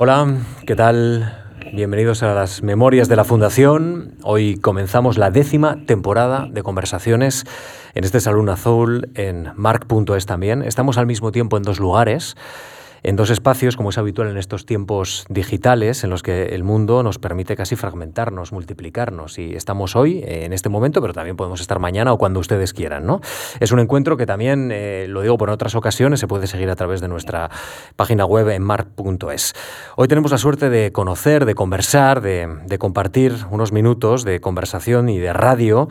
[0.00, 0.32] Hola,
[0.64, 1.36] ¿qué tal?
[1.72, 4.14] Bienvenidos a las Memorias de la Fundación.
[4.22, 7.44] Hoy comenzamos la décima temporada de conversaciones
[7.94, 10.62] en este Salón Azul, en mark.es también.
[10.62, 12.36] Estamos al mismo tiempo en dos lugares
[13.02, 17.02] en dos espacios, como es habitual en estos tiempos digitales, en los que el mundo
[17.02, 19.38] nos permite casi fragmentarnos, multiplicarnos.
[19.38, 23.06] Y estamos hoy, en este momento, pero también podemos estar mañana o cuando ustedes quieran.
[23.06, 23.20] ¿no?
[23.60, 26.76] Es un encuentro que también, eh, lo digo por otras ocasiones, se puede seguir a
[26.76, 27.50] través de nuestra
[27.96, 29.54] página web en mark.es.
[29.96, 35.18] Hoy tenemos la suerte de conocer, de conversar, de compartir unos minutos de conversación y
[35.18, 35.88] de radio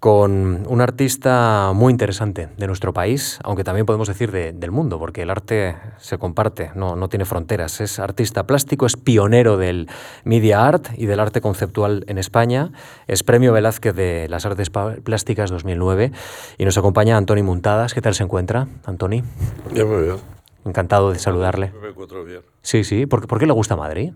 [0.00, 5.22] con un artista muy interesante de nuestro país, aunque también podemos decir del mundo, porque
[5.22, 7.80] el arte se comparte, no, no, tiene fronteras.
[7.80, 9.88] Es artista plástico, es pionero del
[10.22, 12.70] media art y del arte conceptual en España,
[13.08, 16.12] es premio Velázquez de las artes plásticas 2009
[16.58, 17.92] y nos acompaña Antoni Muntadas.
[17.92, 19.24] ¿Qué tal se encuentra, Antoni?
[19.72, 20.16] Bien, muy bien.
[20.64, 21.72] Encantado de saludarle.
[21.82, 22.42] Me encuentro bien.
[22.62, 23.06] Sí, sí.
[23.06, 24.12] ¿Por, ¿Por qué le gusta Madrid?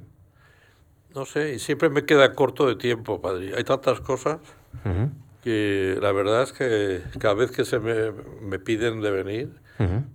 [1.12, 3.52] No sé, y siempre me queda corto de tiempo, padre.
[3.56, 4.38] Hay tantas cosas.
[4.84, 5.08] Uh
[5.42, 9.62] que la verdad es que cada vez que se me, me piden de venir,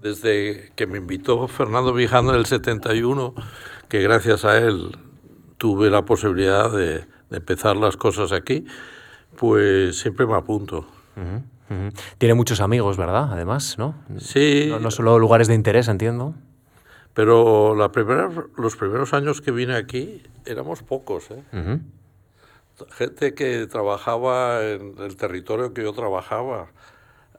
[0.01, 3.35] desde que me invitó Fernando Vijano en el 71,
[3.89, 4.97] que gracias a él
[5.57, 8.65] tuve la posibilidad de, de empezar las cosas aquí,
[9.35, 10.87] pues siempre me apunto.
[12.17, 13.29] Tiene muchos amigos, ¿verdad?
[13.31, 13.95] Además, ¿no?
[14.19, 14.67] Sí.
[14.69, 16.33] No, no solo lugares de interés, entiendo.
[17.13, 21.79] Pero la primera, los primeros años que vine aquí éramos pocos, ¿eh?
[22.91, 26.67] Gente que trabajaba en el territorio que yo trabajaba.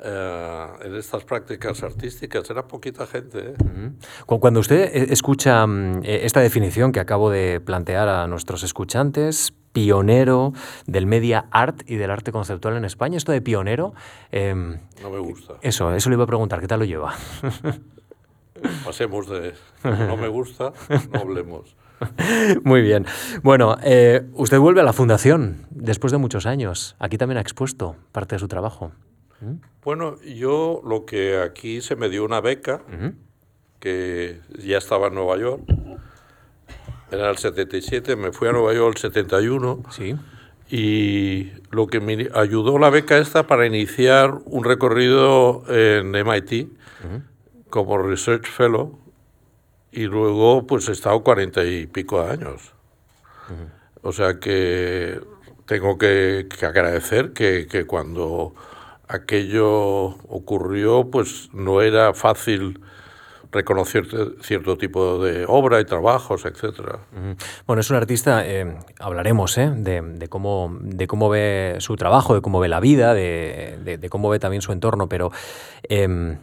[0.01, 3.55] Eh, en estas prácticas artísticas era poquita gente.
[3.59, 3.91] ¿eh?
[4.27, 10.53] Cuando usted eh, escucha mm, esta definición que acabo de plantear a nuestros escuchantes, pionero
[10.87, 13.93] del media art y del arte conceptual en España, esto de pionero...
[14.31, 15.55] Em, no me gusta.
[15.63, 17.15] Eso, eso le iba a preguntar, ¿qué tal lo lleva?
[18.85, 20.73] Pasemos de no me gusta,
[21.13, 21.77] no hablemos.
[22.65, 23.07] Muy bien.
[23.43, 26.97] Bueno, eh, usted vuelve a la fundación después de muchos años.
[26.99, 28.93] Aquí también ha expuesto parte de su trabajo.
[29.41, 29.55] ¿Mm?
[29.83, 32.83] Bueno, yo lo que aquí se me dio una beca,
[33.81, 35.63] que ya estaba en Nueva York.
[37.11, 39.83] Era el 77, me fui a Nueva York el 71.
[39.91, 40.17] Sí.
[40.71, 46.69] Y lo que me ayudó la beca esta para iniciar un recorrido en MIT
[47.71, 48.99] como Research Fellow
[49.93, 52.73] y luego pues he estado cuarenta y pico años.
[54.03, 55.21] O sea que
[55.67, 58.55] tengo que, agradecer que, que, cuando
[59.07, 62.81] aquello ocurrió pues no era fácil
[63.51, 64.07] reconocer
[64.43, 66.99] cierto tipo de obra y trabajos, etcétera.
[67.67, 69.73] Bueno, es un artista, eh, hablaremos ¿eh?
[69.75, 74.11] de, de, cómo, de cómo ve su trabajo, de cómo ve la vida, de, de
[74.11, 75.33] cómo ve también su entorno, pero
[75.89, 76.37] eh,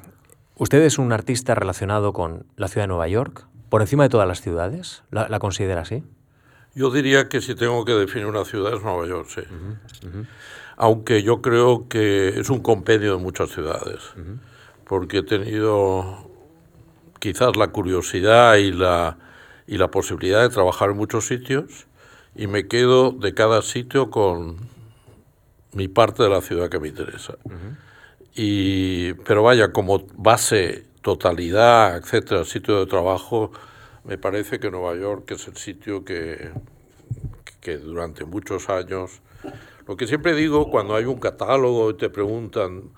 [0.58, 4.28] ¿Usted es un artista relacionado con la ciudad de Nueva York, por encima de todas
[4.28, 5.04] las ciudades?
[5.12, 6.04] ¿La, considera así?
[6.74, 9.42] Yo diría que si tengo que definir una ciudad es Nueva York, sí.
[10.78, 14.00] Aunque yo creo que es un compendio de muchas ciudades,
[14.86, 16.30] porque he tenido
[17.20, 19.18] quizás la curiosidad y la,
[19.68, 21.88] y la posibilidad de trabajar en muchos sitios
[22.34, 24.58] y me quedo de cada sitio con
[25.74, 27.36] mi parte de la ciudad que me interesa.
[28.36, 33.52] Y, pero vaya, como base, totalidad, etcétera, sitio de trabajo,
[34.04, 36.52] me parece que Nueva York es el sitio que,
[37.62, 39.22] que durante muchos años,
[39.88, 42.92] lo que siempre digo cuando hay un catálogo y te preguntan,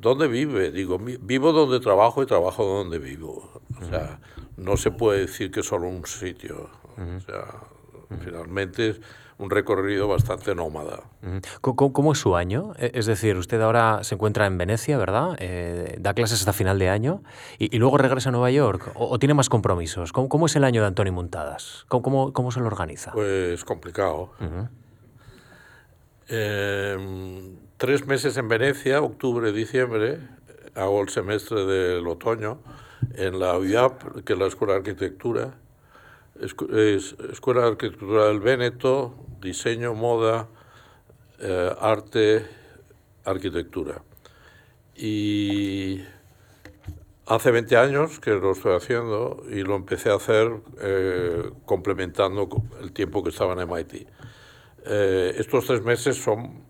[0.00, 0.70] ¿dónde vive?
[0.70, 3.60] Digo, vivo donde trabajo y trabajo donde vivo.
[3.80, 4.20] O sea,
[4.56, 6.70] no se puede decir que solo un sitio.
[6.96, 7.60] O sea,
[8.24, 9.00] finalmente
[9.38, 11.02] un recorrido bastante nómada.
[11.60, 12.72] ¿Cómo, es su año?
[12.78, 15.36] E, es decir, usted ahora se encuentra en Venecia, ¿verdad?
[15.38, 17.22] Eh, da clases hasta final de año
[17.58, 20.12] y, luego regresa a Nueva York o, tiene más compromisos.
[20.12, 21.84] ¿Cómo, es el año de Antonio Montadas?
[21.88, 23.12] ¿Cómo, cómo, se lo organiza?
[23.12, 24.30] Pues complicado.
[26.28, 30.18] Em, tres meses en Venecia, octubre, diciembre,
[30.74, 32.58] hago el semestre del otoño
[33.14, 35.54] en la UIAP, que es la Escuela de Arquitectura,
[36.40, 40.48] Escuela de Arquitectura del Véneto, diseño, moda,
[41.38, 42.46] eh, arte,
[43.24, 44.02] arquitectura.
[44.96, 46.00] Y
[47.26, 52.48] hace 20 años que lo estoy haciendo y lo empecé a hacer eh, complementando
[52.80, 54.08] el tiempo que estaba en MIT.
[54.86, 56.64] Eh, estos tres meses son,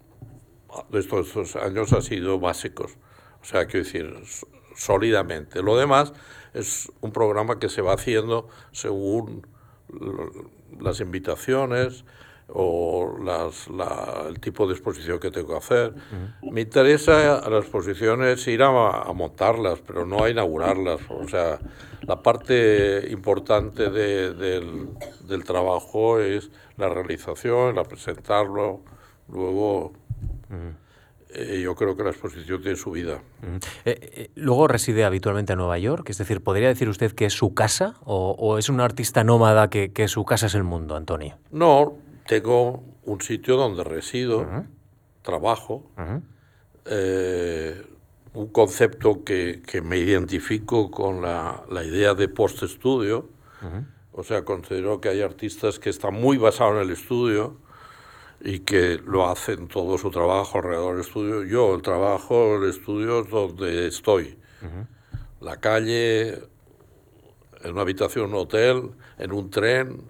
[0.93, 2.96] estos, estos años, han sido básicos.
[3.40, 4.14] O sea, quiero decir,
[4.76, 5.62] sólidamente.
[5.62, 6.12] Lo demás
[6.52, 9.46] es un programa que se va haciendo según
[10.81, 12.04] las invitaciones
[12.48, 15.94] o las, la, el tipo de exposición que tengo que hacer.
[16.42, 21.00] Me interesa a las exposiciones ir a, a, montarlas, pero no a inaugurarlas.
[21.08, 21.58] O sea,
[22.02, 24.88] la parte importante de, del,
[25.26, 28.81] del, trabajo es la realización, la presentarlo,
[29.28, 29.92] luego...
[31.36, 33.20] Eh, yo creo que la exposición tiene su vida.
[33.42, 37.32] Eh, eh, luego reside habitualmente en Nueva York, es decir, ¿podría decir usted que es
[37.32, 40.94] su casa o, o es un artista nómada que, que, su casa es el mundo,
[40.94, 41.36] Antonio?
[41.50, 41.94] No,
[42.28, 44.66] tengo un sitio donde resido, uh -huh.
[45.22, 46.22] trabajo, uh -huh.
[46.86, 47.82] eh,
[48.34, 53.28] un concepto que, que, me identifico con la, la idea de post-estudio,
[53.60, 53.86] uh -huh.
[54.12, 57.63] o sea, considero que hay artistas que están muy basados en el estudio
[58.44, 61.44] y que lo hacen todo su trabajo alrededor del estudio.
[61.44, 64.38] Yo el trabajo, el estudio es donde estoy.
[64.61, 64.87] Uh -huh.
[65.41, 66.43] La calle,
[67.62, 70.02] en una habitación, un hotel, en un tren.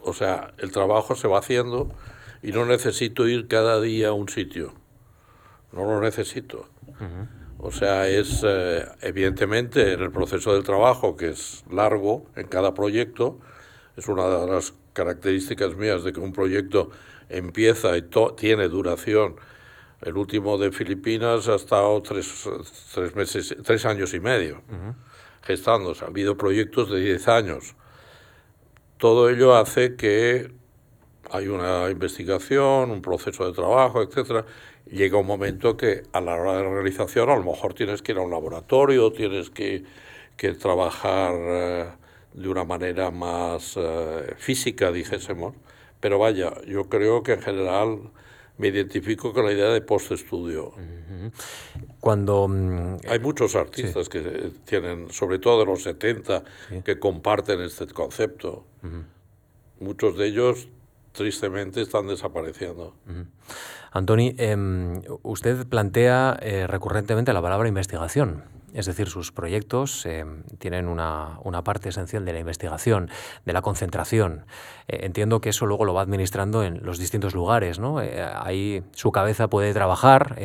[0.00, 1.92] O sea, el trabajo se va haciendo
[2.42, 4.72] y no necesito ir cada día a un sitio.
[5.72, 6.66] No lo necesito.
[6.86, 7.28] Uh -huh.
[7.58, 12.72] O sea, es eh, evidentemente en el proceso del trabajo, que es largo en cada
[12.72, 13.38] proyecto,
[13.98, 16.90] es una de las características mías de que un proyecto
[17.30, 18.02] empieza y
[18.36, 19.36] tiene duración.
[20.02, 22.48] El último de Filipinas ha estado tres,
[22.94, 24.94] tres meses, tres años y medio uh -huh.
[25.42, 26.04] gestándose.
[26.04, 27.74] Ha habido proyectos de diez años.
[28.98, 30.50] Todo ello hace que
[31.30, 34.44] hay una investigación, un proceso de trabajo, etcétera.
[34.86, 38.12] Llega un momento que a la hora de la realización a lo mejor tienes que
[38.12, 39.84] ir a un laboratorio, tienes que,
[40.36, 41.86] que trabajar eh,
[42.34, 45.54] de una manera más eh, física, dijésemos.
[46.00, 48.10] Pero vaya, yo creo que en general
[48.60, 50.72] me identifico con la idea de post-estudio.
[51.98, 52.44] Cuando...
[52.44, 54.10] Um, Hay muchos artistas sí.
[54.10, 56.82] que tienen, sobre todo de los 70, sí.
[56.82, 58.64] que comparten este concepto.
[58.82, 59.04] Uh -huh.
[59.80, 60.68] Muchos de ellos,
[61.12, 62.94] tristemente, están desapareciendo.
[63.06, 63.26] Uh -huh.
[63.92, 64.56] Antoni, eh,
[65.22, 68.44] usted plantea eh, recurrentemente la palabra investigación.
[68.74, 70.24] Es decir, sus proyectos eh,
[70.58, 73.10] tienen una, una, parte esencial de la investigación,
[73.44, 74.44] de la concentración.
[74.88, 78.00] Eh, entiendo que eso luego lo va administrando en los distintos lugares, ¿no?
[78.00, 80.36] Eh, ahí su cabeza puede trabajar,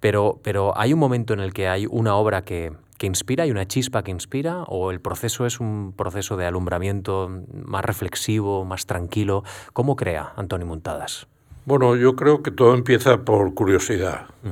[0.00, 3.50] pero, pero hay un momento en el que hay una obra que, que inspira, hay
[3.50, 8.86] una chispa que inspira, o el proceso es un proceso de alumbramiento más reflexivo, más
[8.86, 9.44] tranquilo.
[9.72, 11.26] ¿Cómo crea Antonio Montadas?
[11.64, 14.26] Bueno, yo creo que todo empieza por curiosidad.
[14.44, 14.48] Uh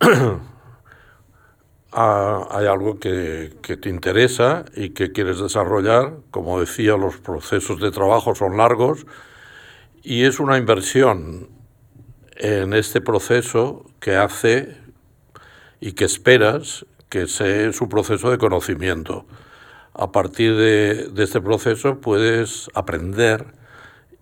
[0.04, 0.38] -huh.
[1.98, 6.18] Hay algo que, te interesa y que quieres desarrollar.
[6.30, 9.06] Como decía, los procesos de trabajo son largos
[10.02, 11.48] y es una inversión
[12.36, 14.76] en este proceso que hace
[15.80, 19.26] y que esperas que sea su proceso de conocimiento.
[19.94, 23.46] A partir de este proceso puedes aprender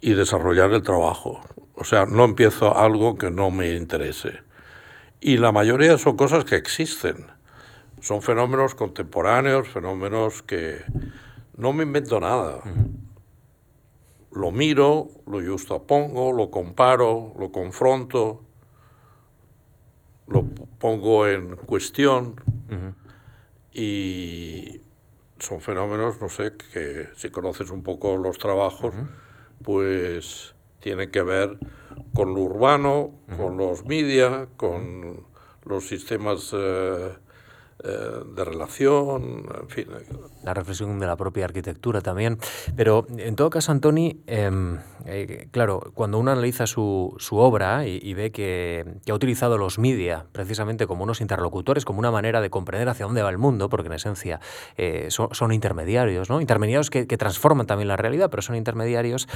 [0.00, 1.42] y desarrollar el trabajo.
[1.74, 4.40] O sea, no empiezo algo que no me interese.
[5.20, 7.35] Y la mayoría son cosas que existen
[8.00, 10.78] son fenómenos contemporáneos, fenómenos que
[11.56, 12.56] no me invento nada.
[12.56, 12.90] Uh -huh.
[14.32, 18.42] Lo miro, lo justapongo, lo comparo, lo confronto,
[20.26, 20.44] lo
[20.78, 22.36] pongo en cuestión
[22.68, 22.94] uh -huh.
[23.72, 24.80] y
[25.38, 29.08] son fenómenos, no sé, que si conoces un poco los trabajos, uh -huh.
[29.64, 31.58] pues tienen que ver
[32.14, 35.24] con lo urbano, con los media, con
[35.64, 36.52] los sistemas...
[36.52, 37.25] Eh,
[37.84, 39.86] eh, de relación, en fin.
[40.42, 42.38] La reflexión de la propia arquitectura también.
[42.76, 44.50] Pero en todo caso, Antoni, eh,
[45.08, 49.56] eh, claro, cuando uno analiza su, su obra y, y ve que, que, ha utilizado
[49.56, 53.38] los media precisamente como unos interlocutores, como una manera de comprender hacia dónde va el
[53.38, 54.40] mundo, porque en esencia
[54.76, 56.40] eh, son, son, intermediarios, ¿no?
[56.40, 59.28] Intermediarios que, que, transforman también la realidad, pero son intermediarios.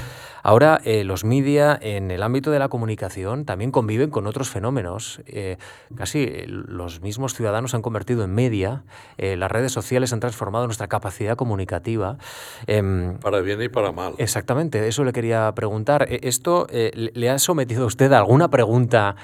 [0.42, 5.22] Ahora, eh, los media en el ámbito de la comunicación también conviven con otros fenómenos.
[5.26, 5.56] Eh,
[5.94, 8.84] casi los mismos ciudadanos han convertido en media,
[9.18, 12.18] eh, las redes sociales han transformado nuestra capacidad comunicativa.
[12.66, 14.14] Eh, para bien y para mal.
[14.18, 16.06] Exactamente, eso le quería preguntar.
[16.08, 19.16] E, ¿Esto eh, le ha sometido a usted a alguna pregunta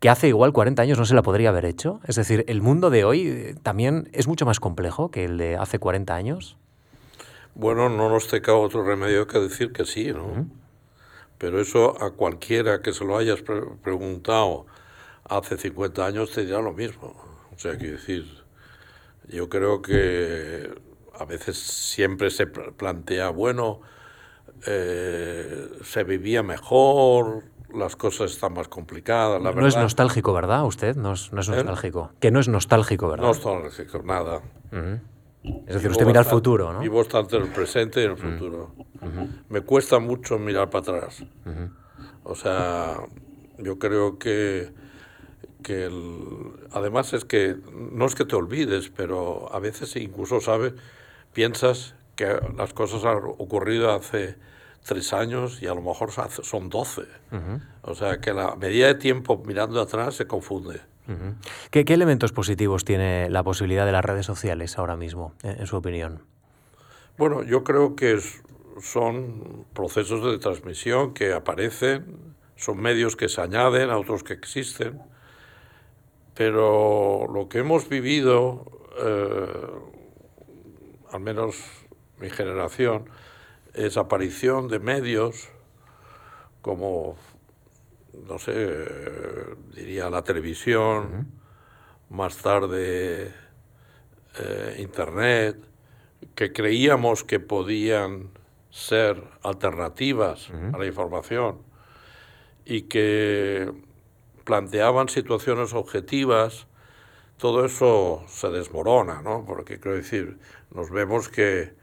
[0.00, 2.00] que hace igual 40 años no se la podría haber hecho?
[2.04, 5.56] Es decir, ¿el mundo de hoy eh, también es mucho más complejo que el de
[5.56, 6.56] hace 40 años?
[7.54, 10.24] Bueno, no nos te cabe otro remedio que decir que sí, ¿no?
[10.24, 10.48] Uh -huh.
[11.38, 14.66] Pero eso a cualquiera que se lo hayas pre preguntado
[15.24, 17.14] hace 50 años te dirá lo mismo.
[17.54, 18.37] O sea, quiero decir,
[19.28, 20.70] yo creo que
[21.18, 23.80] a veces siempre se plantea, bueno,
[24.66, 27.44] eh, se vivía mejor,
[27.74, 29.42] las cosas están más complicadas.
[29.42, 29.68] La no verdad.
[29.68, 30.64] es nostálgico, ¿verdad?
[30.64, 32.10] Usted no es, no es nostálgico.
[32.12, 32.16] ¿Eh?
[32.20, 33.26] Que no es nostálgico, ¿verdad?
[33.26, 34.42] No es nostálgico, nada.
[34.72, 35.00] Uh -huh.
[35.66, 36.80] Es decir, usted mira al futuro, ¿no?
[36.80, 38.74] Vivo en el presente y en el futuro.
[39.00, 41.24] Uh Me cuesta mucho mirar para atrás.
[42.24, 42.96] O sea,
[43.58, 44.72] yo creo que,
[45.62, 45.90] que
[46.72, 50.74] además es que no es que te olvides, pero a veces incluso sabes,
[51.32, 54.36] piensas que las cosas han ocurrido hace
[54.84, 57.02] tres años y a lo mejor son doce.
[57.82, 60.80] O sea, que la medida de tiempo mirando atrás se confunde.
[61.70, 66.22] ¿Qué, elementos positivos tiene la posibilidad de las redes sociales ahora mismo, en, su opinión?
[67.16, 68.18] Bueno, yo creo que
[68.80, 75.00] son procesos de transmisión que aparecen, son medios que se añaden a otros que existen,
[76.38, 78.64] pero lo que hemos vivido,
[78.96, 79.66] eh,
[81.10, 81.56] al menos
[82.20, 83.10] mi generación,
[83.74, 85.48] es aparición de medios
[86.62, 87.16] como
[88.28, 88.54] no sé,
[89.74, 91.26] diría la televisión,
[92.08, 93.34] más tarde
[94.38, 95.56] eh, Internet,
[96.36, 98.30] que creíamos que podían
[98.70, 101.62] ser alternativas a la información
[102.64, 103.87] y que
[104.48, 106.66] planteaban situaciones objetivas,
[107.36, 109.44] todo eso se desmorona, ¿no?
[109.46, 110.38] Porque quiero decir,
[110.70, 111.74] nos vemos que,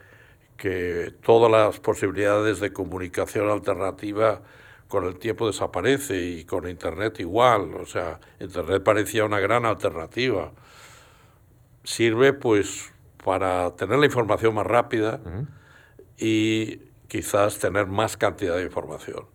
[0.58, 4.42] que todas las posibilidades de comunicación alternativa
[4.88, 7.76] con el tiempo desaparece y con Internet igual.
[7.76, 10.52] O sea, Internet parecía una gran alternativa.
[11.84, 12.92] Sirve pues
[13.24, 15.20] para tener la información más rápida
[16.18, 19.35] y quizás tener más cantidad de información.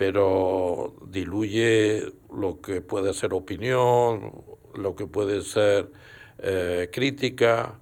[0.00, 4.32] Pero diluye lo que puede ser opinión,
[4.74, 5.90] lo que puede ser
[6.38, 7.78] eh, crítica.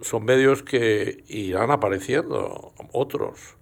[0.00, 3.56] Son medios que irán apareciendo, otros,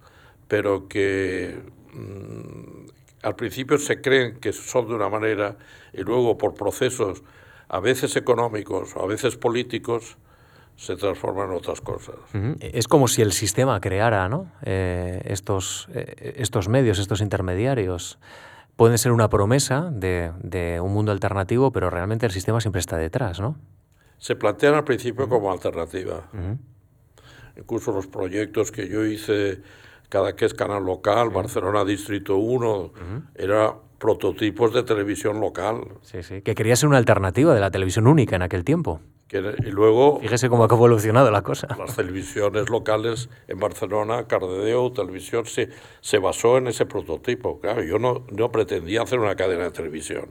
[0.47, 1.59] pero que
[1.97, 2.89] Mm,
[3.23, 5.57] al principio se creen que son de una manera
[5.95, 7.23] y luego por procesos
[7.69, 10.19] a veces económicos o a veces políticos
[10.77, 12.17] se transforman en otras cosas.
[12.61, 14.53] Es como si el sistema creara ¿no?
[14.63, 18.19] Eh, estos, eh, estos medios, estos intermediarios.
[18.77, 23.41] Pueden ser una promesa de, un mundo alternativo, pero realmente el sistema siempre está detrás,
[23.41, 23.57] ¿no?
[24.19, 26.29] Se plantean al principio como alternativa.
[27.57, 29.63] Incluso los proyectos que yo hice
[30.11, 32.93] cada que es canal local, Barcelona Distrito 1,
[33.35, 35.81] era prototipos de televisión local.
[36.03, 39.01] Sí, sí, que quería ser una alternativa de la televisión única en aquel tiempo.
[39.31, 40.21] Y luego...
[40.21, 41.69] Fíjese cómo ha evolucionado la cosa.
[41.77, 47.61] Las televisiones locales en Barcelona, Cardedeo, Televisión, se, se basó en ese prototipo.
[47.61, 50.29] Claro, yo no, no pretendía hacer una cadena de televisión,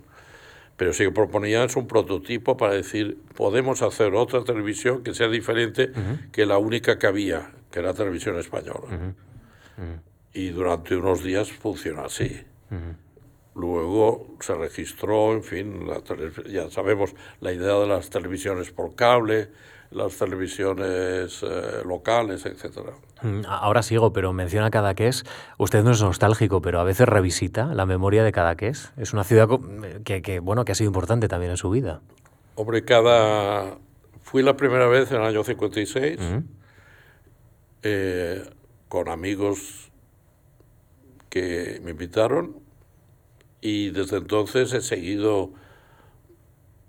[0.78, 5.28] pero sí que proponía es un prototipo para decir, podemos hacer otra televisión que sea
[5.28, 5.92] diferente
[6.32, 9.14] que la única que había, que era televisión española.
[10.34, 12.44] Y durante unos días funcionó así.
[13.56, 15.88] Luego se registró, en fin,
[16.50, 19.50] ya sabemos la idea de las televisiones por cable,
[19.92, 22.94] las televisiones eh, locales, etcétera.
[23.48, 25.24] Ahora sigo, pero menciona Cadaqués.
[25.58, 28.92] Usted no es nostálgico, pero a veces revisita la memoria de Cadaqués.
[28.98, 29.48] Es una ciudad
[30.04, 32.02] que, que, bueno, que ha sido importante también en su vida.
[32.56, 33.78] Hombre, cada...
[34.22, 36.20] Fui la primera vez en el año 56
[38.90, 39.92] con amigos
[41.30, 42.65] que me invitaron
[43.66, 45.50] y desde entonces he seguido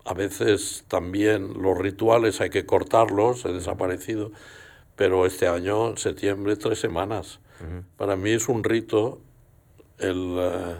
[0.05, 4.31] a veces también los rituales hay que cortarlos, he desaparecido,
[4.95, 7.41] pero este año, en septiembre, tres semanas.
[7.97, 9.23] Para mí es un rito
[9.99, 10.77] el, eh,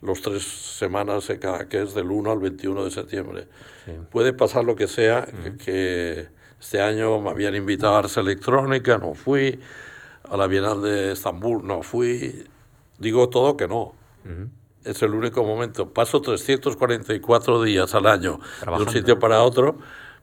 [0.00, 1.30] los tres semanas
[1.70, 3.46] que es del 1 al 21 de septiembre.
[4.10, 5.28] Puede pasar lo que sea,
[5.64, 6.26] que,
[6.58, 9.60] este año me habían invitado a Ars Electrónica, no fui,
[10.24, 12.44] a la Bienal de Estambul, no fui,
[12.98, 13.94] digo todo que no.
[14.86, 15.92] Es el único momento.
[15.92, 19.78] Paso 344 días al año de un sitio para otro,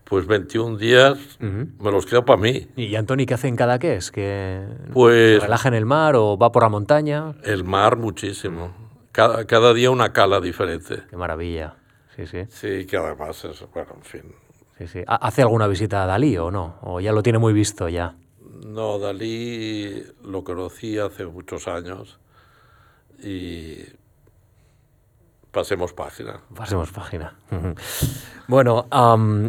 [0.05, 2.69] pues 21 días me los quedo para mí.
[2.77, 4.09] ¿Y Antoni qué hace en cada qué es?
[4.09, 7.35] ¿Que pues, se relaja en el mar o va por la montaña?
[7.43, 8.73] El mar muchísimo.
[9.11, 11.03] Cada, cada día una cala diferente.
[11.09, 11.75] Qué maravilla.
[12.15, 12.45] Sí, sí.
[12.47, 14.35] Sí, que además es, bueno, en fin.
[14.77, 15.03] Sí, sí.
[15.07, 16.77] ¿Hace alguna visita a Dalí o no?
[16.81, 18.15] ¿O ya lo tiene muy visto ya?
[18.65, 22.19] No, Dalí lo conocí hace muchos años
[23.21, 23.83] y
[25.53, 26.41] pasemos página.
[26.53, 27.35] Pasemos página.
[28.47, 28.87] bueno,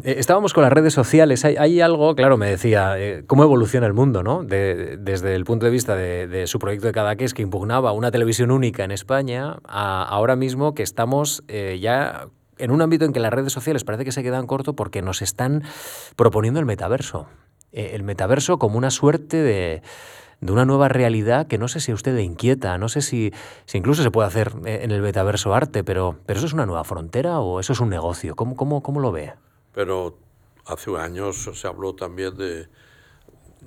[0.04, 1.44] eh, estábamos con las redes sociales.
[1.44, 4.44] Hay, algo, claro, me decía, eh, cómo evoluciona el mundo, ¿no?
[4.44, 8.84] desde el punto de vista de, su proyecto de Cadaqués, que impugnaba una televisión única
[8.84, 13.32] en España, a ahora mismo que estamos eh, ya en un ámbito en que las
[13.32, 15.64] redes sociales parece que se quedan corto porque nos están
[16.14, 17.26] proponiendo el metaverso.
[17.73, 19.82] El metaverso como una suerte de,
[20.52, 23.32] una nueva realidad que no sé si a usted le inquieta, no sé si,
[23.64, 26.66] si, incluso se puede hacer eh, en el metaverso arte, pero, pero ¿eso es una
[26.66, 28.36] nueva frontera o eso es un negocio?
[28.36, 29.32] ¿Cómo, cómo, cómo lo ve?
[29.74, 30.18] Pero
[30.66, 32.68] hace años se habló también de,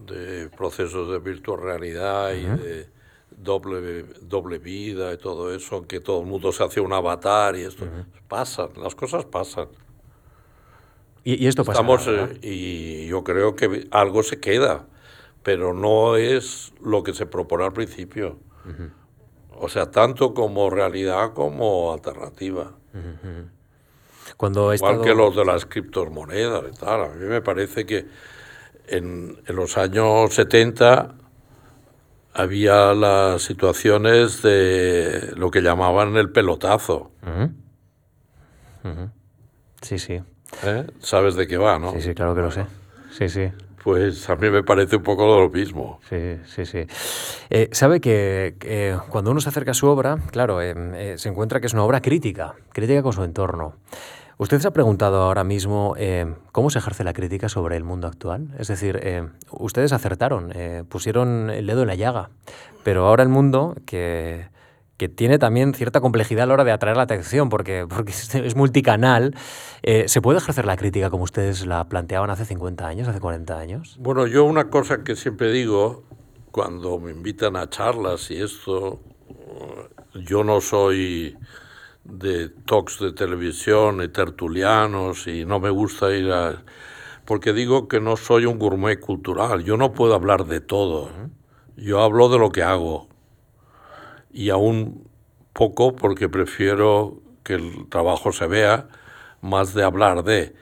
[0.05, 2.89] de procesos de virtual realidad y de
[3.37, 7.61] doble, doble vida y todo eso, que todo el mundo se hace un avatar y
[7.61, 7.85] esto.
[8.27, 9.67] Pasan, las cosas pasan.
[11.23, 11.81] Y, esto pasa.
[11.81, 14.87] Estamos, eh, y yo creo que algo se queda,
[15.47, 18.37] pero no es lo que se propone al principio.
[19.51, 22.73] O sea, tanto como realidad como alternativa.
[24.35, 27.01] Cuando Igual que los de las criptomonedas y tal.
[27.01, 28.07] A mí me parece que
[28.87, 31.15] en, en los años 70
[32.33, 37.11] había las situaciones de lo que llamaban el pelotazo.
[39.81, 40.21] Sí, sí.
[40.65, 40.87] ¿Eh?
[40.99, 41.93] ¿Sabes de qué va, no?
[41.93, 42.65] Sí, sí, claro que lo sé.
[43.17, 43.51] Sí, sí.
[43.83, 45.99] Pues a mí me parece un poco lo mismo.
[46.09, 46.85] Sí, sí, sí.
[47.49, 51.67] Eh, sabe que cuando uno se acerca a su obra, claro, eh, se encuentra que
[51.67, 53.75] es una obra crítica, crítica con su entorno.
[54.39, 58.05] ¿Usted se ha preguntado ahora mismo eh, cómo se ejerce la crítica sobre el mundo
[58.05, 58.49] actual?
[58.59, 62.29] Es decir, eh, ustedes acertaron, eh, pusieron el dedo en la llaga,
[62.83, 64.45] pero ahora el mundo que,
[64.97, 68.55] que, tiene también cierta complejidad a la hora de atraer la atención, porque, porque es
[68.55, 69.35] multicanal,
[69.83, 73.97] ¿se puede ejercer la crítica como ustedes la planteaban hace 50 años, hace 40 años?
[73.99, 76.03] Bueno, yo una cosa que siempre digo
[76.57, 78.99] cuando me invitan a charlas y esto,
[80.15, 81.37] yo no soy
[82.03, 86.63] de talks de televisión y tertulianos y no me gusta ir a...
[87.25, 91.11] porque digo que no soy un gourmet cultural, yo no puedo hablar de todo,
[91.75, 93.07] yo hablo de lo que hago
[94.37, 95.09] y aún
[95.51, 98.87] poco porque prefiero que el trabajo se vea
[99.41, 100.53] más de hablar de.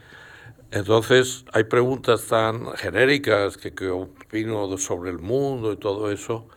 [0.72, 6.48] Entonces hay preguntas tan genéricas que, que opino sobre el mundo y todo eso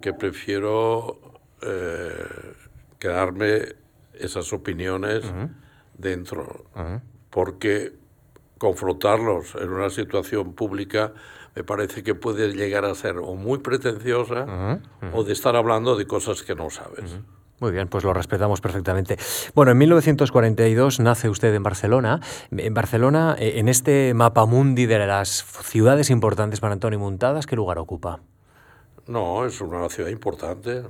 [0.00, 1.18] que prefiero
[1.62, 2.54] eh,
[3.00, 3.74] quedarme
[4.14, 5.24] esas opiniones
[5.94, 6.64] dentro,
[7.30, 7.92] porque
[8.58, 11.12] confrontarlos en una situación pública
[11.58, 14.46] me parece que puede llegar a ser o muy pretenciosa
[15.12, 17.18] o de estar hablando de cosas que no sabes.
[17.58, 19.18] Muy bien, pues lo respetamos perfectamente.
[19.56, 22.20] Bueno, en 1942 nace usted en Barcelona.
[22.52, 27.56] En Barcelona, eh, en este mapa mundi de las ciudades importantes para Antonio Muntadas, ¿qué
[27.56, 28.20] lugar ocupa?
[29.08, 30.84] No, es una ciudad importante.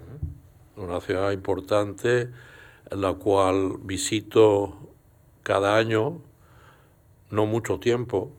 [0.76, 2.28] Una ciudad importante
[2.90, 4.76] la cual visito
[5.42, 6.20] cada año,
[7.31, 8.33] no mucho tiempo,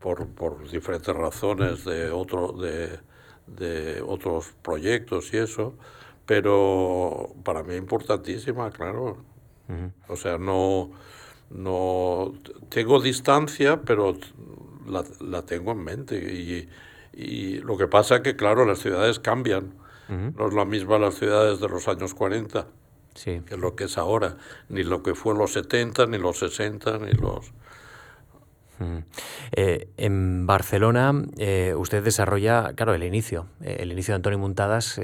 [0.00, 2.98] por, por, diferentes razones de, otro, de,
[3.46, 5.74] de, otros proyectos y eso,
[6.26, 9.18] pero para mí importantísima, claro.
[10.08, 10.90] O sea, no,
[11.50, 12.32] no
[12.70, 14.16] tengo distancia, pero
[14.86, 16.16] la, la tengo en mente.
[16.16, 16.68] Y,
[17.12, 19.74] y, lo que pasa es que, claro, las ciudades cambian.
[20.08, 22.66] No es la misma las ciudades de los años 40
[23.24, 24.36] que es lo que es ahora,
[24.68, 27.52] ni lo que fue los 70, ni los 60, ni los...
[29.52, 35.00] Eh, en Barcelona eh, usted desarrolla, claro, el inicio, eh, el inicio de Antonio Muntadas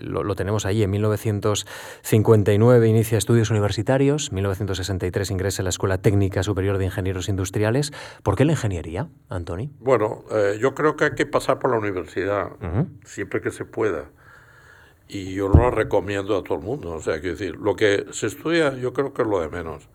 [0.00, 6.42] lo, lo, tenemos ahí, en 1959 inicia estudios universitarios, 1963 ingresa en la Escuela Técnica
[6.42, 7.92] Superior de Ingenieros Industriales.
[8.22, 9.70] ¿Por qué la ingeniería, Antoni?
[9.80, 10.24] Bueno,
[10.60, 12.50] yo creo que hay que pasar por la universidad,
[13.04, 14.10] siempre que se pueda
[15.08, 16.92] y yo lo recomiendo a todo el mundo.
[16.92, 19.88] O sea, que decir, lo que se estudia yo creo que es lo de menos.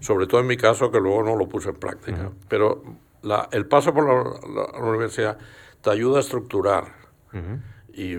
[0.00, 2.30] Sobre todo en mi caso, que luego no lo puse en práctica.
[2.48, 2.82] Pero
[3.22, 5.38] la, el paso por la, universidad
[5.80, 6.94] te ayuda a estructurar.
[7.92, 8.16] Y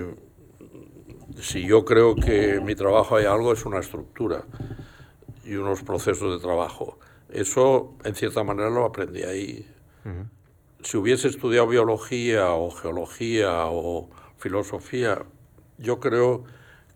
[1.41, 4.43] si yo creo que mi trabajo hay algo, es una estructura
[5.45, 6.99] y unos procesos de trabajo.
[7.29, 9.67] Eso, en cierta manera, lo aprendí ahí.
[10.81, 15.23] Si hubiese estudiado biología o geología o filosofía,
[15.77, 16.43] yo creo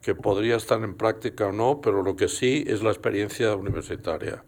[0.04, 4.44] que podría estar en práctica o no, pero lo que sí es la experiencia universitaria.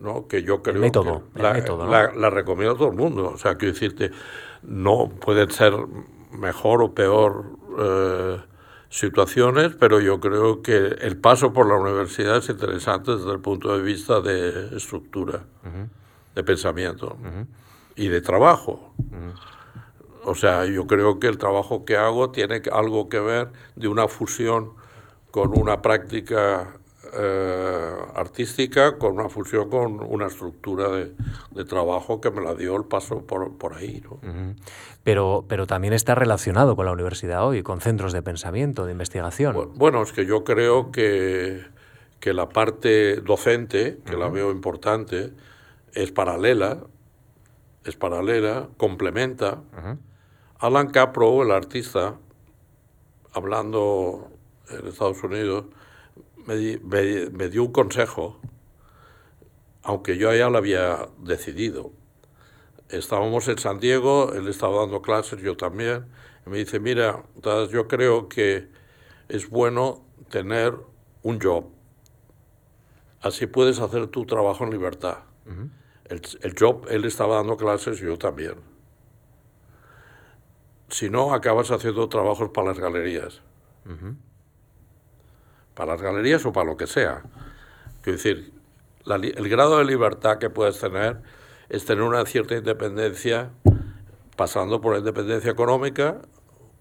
[0.00, 0.26] ¿no?
[0.28, 3.30] que yo creo método, que la, la, recomiendo a todo el mundo.
[3.34, 4.10] O sea, quiero decirte,
[4.62, 5.72] no pueden ser
[6.32, 7.44] mejor o peor
[7.78, 8.38] eh,
[8.90, 13.76] situaciones, pero yo creo que el paso por la universidad es interesante desde el punto
[13.76, 15.44] de vista de estructura,
[16.34, 17.16] de pensamiento
[17.96, 18.94] y de trabajo.
[20.24, 24.08] O sea, yo creo que el trabajo que hago tiene algo que ver de una
[24.08, 24.72] fusión
[25.30, 26.78] con una práctica
[27.16, 32.84] eh, artística, con una fusión con una estructura de, trabajo que me la dio el
[32.84, 34.02] paso por, por ahí.
[35.02, 39.72] pero, pero también está relacionado con la universidad hoy, con centros de pensamiento, de investigación.
[39.76, 41.62] Bueno, es que yo creo que,
[42.20, 45.32] que la parte docente, que la veo importante,
[45.92, 46.78] es paralela,
[47.84, 49.62] es paralela, complementa.
[50.64, 52.16] Alan Capro, el artista,
[53.34, 54.30] hablando
[54.70, 55.66] en Estados Unidos,
[56.46, 58.40] me, dio un consejo,
[59.82, 61.92] aunque yo ya lo había decidido.
[62.88, 66.06] estábamos en San Diego, él estaba dando clases, yo también,
[66.46, 67.24] y me dice, mira,
[67.70, 68.70] yo creo que
[69.28, 70.78] es bueno tener
[71.22, 71.66] un job.
[73.20, 75.18] Así puedes hacer tu trabajo en libertad.
[76.06, 78.73] el, el, job, él estaba dando clases, yo también.
[80.94, 83.40] Si no, acabas haciendo trabajos para las galerías.
[85.74, 87.24] Para las galerías o para lo que sea.
[88.00, 88.52] Quiero decir,
[89.04, 91.20] el grado de libertad que puedes tener
[91.68, 93.50] es tener una cierta independencia,
[94.36, 96.22] pasando por la independencia económica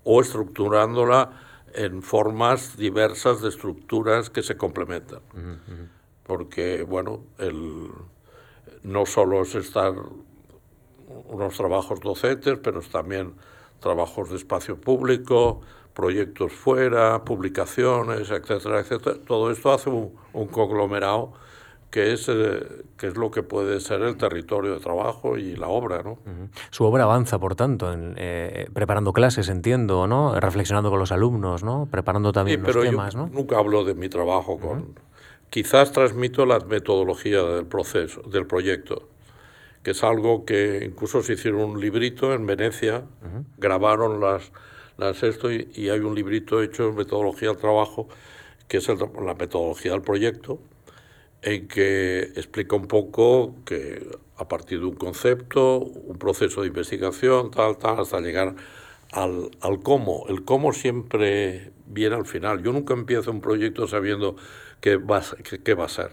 [0.03, 1.31] o estructurándola
[1.73, 5.21] en formas diversas de estructuras que se complementan.
[6.21, 7.89] Porque, bueno, el,
[8.83, 9.95] no solo es estar
[11.29, 13.33] unos trabajos docentes, pero es también
[13.83, 15.61] trabajos de espacio público,
[15.93, 19.17] proyectos fuera, publicaciones, etcétera, etcétera.
[19.27, 21.33] Todo esto hace un, conglomerado
[21.91, 25.67] que es, eh, que es lo que puede ser el territorio de trabajo y la
[25.67, 26.01] obra.
[26.01, 26.17] ¿no?
[26.71, 30.39] Su obra avanza, por tanto, en, eh, preparando clases, entiendo, ¿no?
[30.39, 31.87] reflexionando con los alumnos, ¿no?
[31.91, 33.13] preparando también sí, pero los temas.
[33.13, 34.95] Yo Nunca hablo de mi trabajo con...
[35.51, 39.09] Quizás transmito la metodología del proceso, del proyecto,
[39.83, 43.03] que es algo que incluso se hicieron un librito en Venecia,
[43.57, 44.51] grabaron las
[44.97, 48.07] las esto y, hay un librito hecho en metodología del trabajo,
[48.67, 50.59] que es la metodología del proyecto,
[51.41, 57.51] en que explica un poco que a partir de un concepto, un proceso de investigación,
[57.51, 58.55] tal, tal, hasta llegar
[59.11, 60.25] al, al cómo.
[60.29, 62.63] El cómo siempre viene al final.
[62.63, 64.35] Yo nunca empiezo un proyecto sabiendo
[64.79, 65.21] qué va,
[65.63, 66.11] qué, va a ser.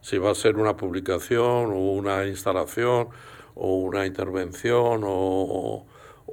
[0.00, 3.08] Si va a ser una publicación o una instalación
[3.54, 5.86] o una intervención o,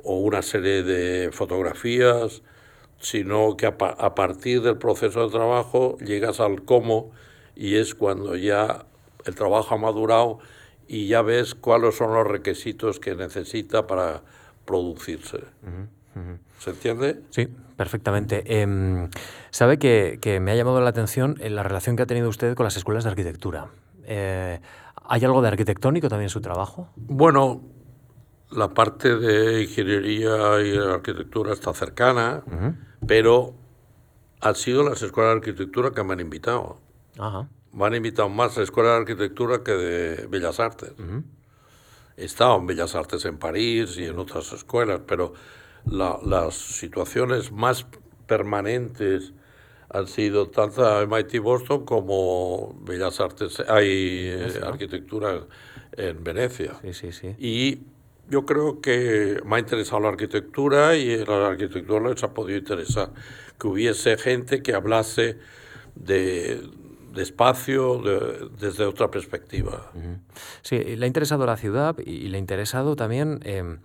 [0.04, 2.42] o una serie de fotografías,
[3.00, 7.12] sino que a, partir del proceso de trabajo llegas al cómo
[7.56, 8.86] y es cuando ya
[9.26, 10.40] el trabajo ha madurado
[10.88, 14.24] y ya ves cuáles son los requisitos que necesita para
[14.66, 15.40] producirse.
[16.60, 17.22] ¿Se entiende?
[17.30, 18.62] Sí, perfectamente.
[18.62, 19.10] Em,
[19.52, 22.66] sabe que, me ha llamado la atención en la relación que ha tenido usted con
[22.66, 23.68] las escuelas de arquitectura.
[24.04, 24.60] Eh,
[25.10, 26.90] ¿Hay algo de arquitectónico también en su trabajo?
[26.96, 27.62] Bueno,
[28.52, 32.44] la parte de ingeniería y arquitectura está cercana,
[33.06, 33.54] pero
[34.42, 36.82] han sido las escuelas de arquitectura que me han invitado.
[37.72, 40.94] Me han invitado más a escuelas de arquitectura que de Bellas Artes.
[42.18, 45.34] He estado en Bellas Artes en París y en otras escuelas, pero
[45.90, 47.86] las situaciones más
[48.28, 49.34] permanentes
[49.90, 55.42] han sido tanto MIT Boston como Bellas Artes, hay eh, arquitectura
[55.94, 56.74] en Venecia.
[56.82, 57.36] Sí, sí, sí.
[57.38, 57.80] Y
[58.30, 63.12] yo creo que me ha interesado la arquitectura y la arquitectura les ha podido interesar.
[63.60, 65.38] Que hubiese gente que hablase
[65.96, 66.62] de,
[67.16, 68.00] espacio
[68.60, 69.92] desde otra perspectiva.
[70.62, 73.78] Sí, le ha interesado la ciudad y le ha interesado también eh,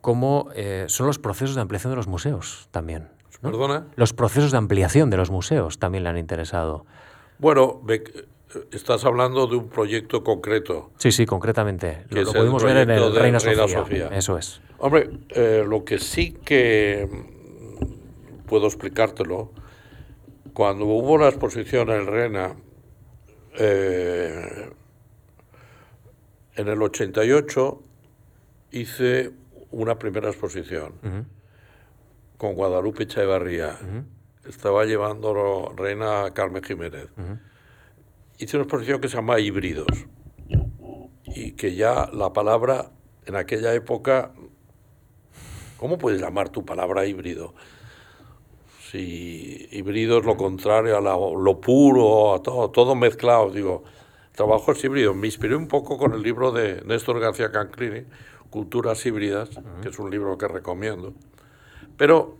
[0.00, 3.08] cómo eh, son los procesos de ampliación de los museos también.
[3.40, 3.86] ¿Perdona?
[3.96, 6.84] Los procesos de ampliación de los museos también le han interesado.
[7.38, 7.80] Bueno,
[8.72, 10.90] Estás hablando de un proyecto concreto.
[10.98, 12.04] Sí, sí, concretamente.
[12.10, 14.08] Lo, lo pudimos ver en el Reina, Sofía.
[14.08, 14.60] Eso es.
[14.78, 19.52] Hombre, eh, lo que sí que mm, puedo explicártelo,
[20.52, 22.56] cuando hubo la exposición en Reina,
[23.56, 24.70] eh,
[26.56, 27.82] en el 88
[28.72, 29.30] hice
[29.70, 30.94] una primera exposición
[32.36, 33.76] con Guadalupe Echevarría.
[34.48, 37.08] Estaba llevando Reina Carmen Jiménez.
[38.38, 40.06] Hice una exposición que se llama Híbridos.
[41.26, 42.90] Y que ya la palabra
[43.26, 44.32] en aquella época,
[45.76, 47.54] ¿cómo puedes llamar tu palabra híbrido?
[48.90, 53.84] Si híbrido es lo contrario a lo puro, a todo, todo mezclado, digo,
[54.32, 55.14] trabajo es híbrido.
[55.14, 58.04] Me inspiré un poco con el libro de Néstor García Canclini,
[58.50, 59.50] Culturas híbridas,
[59.82, 61.14] que es un libro que recomiendo.
[61.96, 62.36] Pero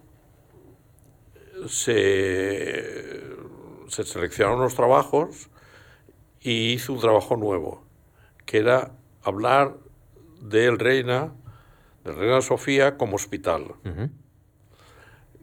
[1.68, 3.22] se,
[3.88, 5.48] se seleccionaron los trabajos
[6.40, 7.84] y hizo un trabajo nuevo,
[8.46, 8.92] que era
[9.22, 9.76] hablar
[10.40, 11.32] del Reina,
[12.04, 13.74] del Reina Sofía como hospital,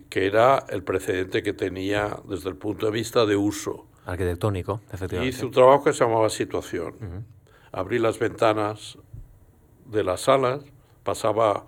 [0.10, 3.88] que era el precedente que tenía desde el punto de vista de uso.
[4.06, 5.36] Arquitectónico, efectivamente.
[5.36, 7.25] Hice un trabajo que se llamaba Situación.
[7.71, 8.97] Abrí las ventanas
[9.89, 10.62] de las salas,
[11.04, 11.65] pasaba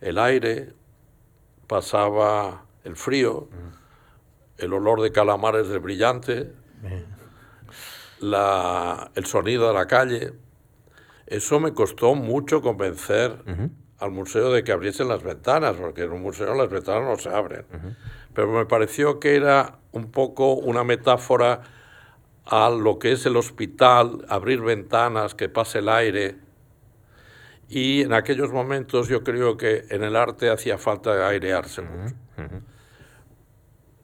[0.00, 0.72] el aire,
[1.66, 3.48] pasaba el frío,
[4.58, 6.52] el olor de calamares del brillante,
[8.20, 10.32] la, el sonido de la calle.
[11.26, 13.42] Eso me costó mucho convencer
[13.98, 17.30] al museo de que abriesen las ventanas, porque en un museo las ventanas no se
[17.30, 17.64] abren.
[18.34, 21.62] Pero me pareció que era un poco una metáfora
[22.44, 26.36] a lo que es el hospital, abrir ventanas, que pase el aire.
[27.68, 32.14] Y en aquellos momentos yo creo que en el arte hacía falta airearse mucho.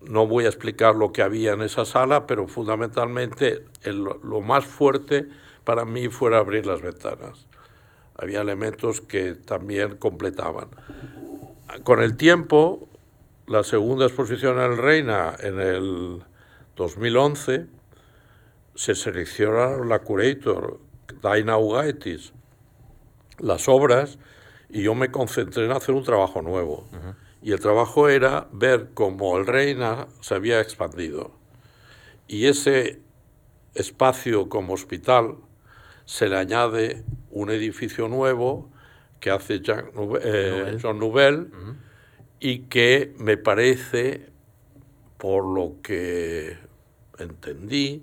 [0.00, 5.28] No voy a explicar lo que había en esa sala, pero fundamentalmente lo más fuerte
[5.64, 7.46] para mí fue abrir las ventanas.
[8.16, 10.68] Había elementos que también completaban.
[11.84, 12.88] Con el tiempo,
[13.46, 16.24] la segunda exposición en el Reina en el
[16.76, 17.66] 2011
[18.74, 20.80] se seleccionaron la curator
[21.20, 22.32] Daina Ugaitis,
[23.40, 24.18] las obras,
[24.68, 26.88] y yo me concentré en hacer un trabajo nuevo.
[27.42, 31.32] Y el trabajo era ver cómo el Reina se había expandido.
[32.28, 33.00] Y ese
[33.74, 35.36] espacio como hospital
[36.04, 38.70] se le añade un edificio nuevo
[39.20, 39.86] que hace Jean,
[40.22, 41.50] eh, Nouvel,
[42.40, 44.30] y que me parece,
[45.18, 46.56] por lo que
[47.18, 48.02] entendí,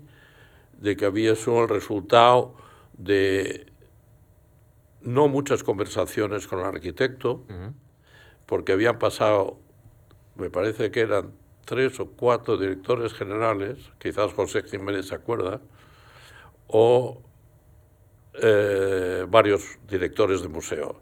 [0.80, 2.56] de que había sido el resultado
[2.98, 3.67] de
[5.08, 7.46] no muchas conversaciones con el arquitecto,
[8.46, 9.58] porque habían pasado,
[10.36, 11.32] me parece que eran
[11.64, 15.62] tres o cuatro directores generales, quizás José Jiménez se acuerda,
[16.68, 17.22] o
[18.34, 21.00] eh, varios directores de museo.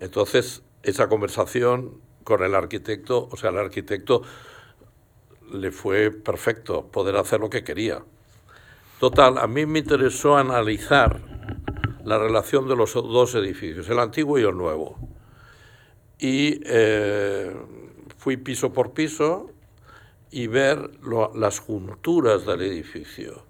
[0.00, 4.20] Entonces, esa conversación con el arquitecto, o sea, el arquitecto
[5.50, 8.02] le fue perfecto poder hacer lo que quería.
[9.00, 11.33] Total, a mí me interesó analizar
[12.04, 14.98] la relación de los dos edificios, el antiguo y el nuevo.
[16.18, 17.54] Y eh,
[18.18, 19.50] fui piso por piso
[20.30, 20.90] y ver
[21.34, 23.44] las junturas del edificio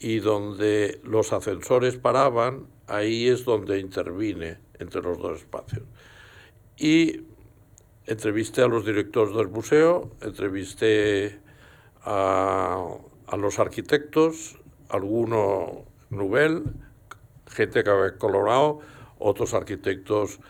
[0.00, 5.82] y donde los ascensores paraban, ahí es donde intervine entre los dos espacios.
[6.76, 7.22] Y
[8.06, 11.40] entrevisté a los directores del museo, entrevisté
[12.02, 12.84] a,
[13.26, 14.58] a los arquitectos,
[14.88, 16.64] alguno Nubel,
[17.50, 18.80] gente que había colorado,
[19.18, 20.40] otros arquitectos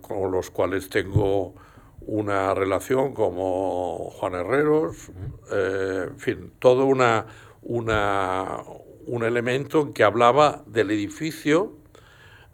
[0.00, 1.54] con los cuales tengo
[2.00, 5.10] una relación como Juan Herreros,
[5.52, 7.26] eh, en fin, toda una,
[7.62, 8.62] una,
[9.06, 11.72] un elemento que hablaba del edificio,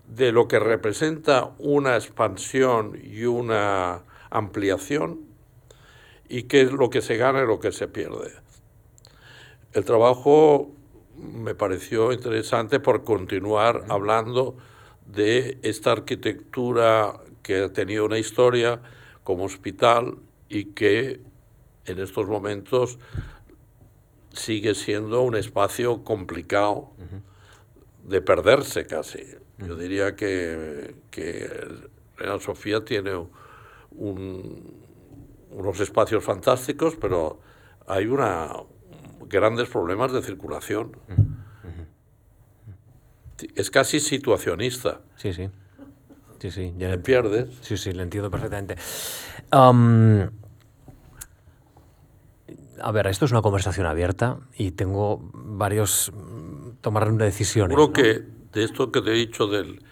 [0.06, 5.20] de lo que representa una expansión y una ampliación,
[6.28, 8.32] y qué es lo que se gana y lo que se pierde.
[9.72, 10.70] El trabajo
[11.22, 14.56] me pareció interesante por continuar hablando
[15.06, 18.80] de esta arquitectura que ha tenido una historia
[19.22, 20.16] como hospital
[20.48, 21.20] y que
[21.86, 22.98] en estos momentos
[24.32, 26.90] sigue siendo un espacio complicado
[28.04, 29.22] de perderse casi.
[29.58, 31.48] Yo diría que, que
[32.16, 33.12] Real Sofía tiene
[33.90, 37.38] unos espacios fantásticos, pero
[37.86, 38.52] hay una,
[39.32, 40.96] grandes problemas de circulación.
[43.56, 45.00] Es casi situacionista.
[45.16, 45.48] Sí, sí.
[46.38, 46.74] Sí, sí.
[46.78, 47.48] Ya pierdes.
[47.62, 48.76] Sí, sí, lo entiendo perfectamente
[52.82, 56.12] a ver, esto es una conversación abierta y tengo varios
[56.80, 57.70] tomar una decisión.
[57.70, 59.82] Creo que de esto que te he dicho del,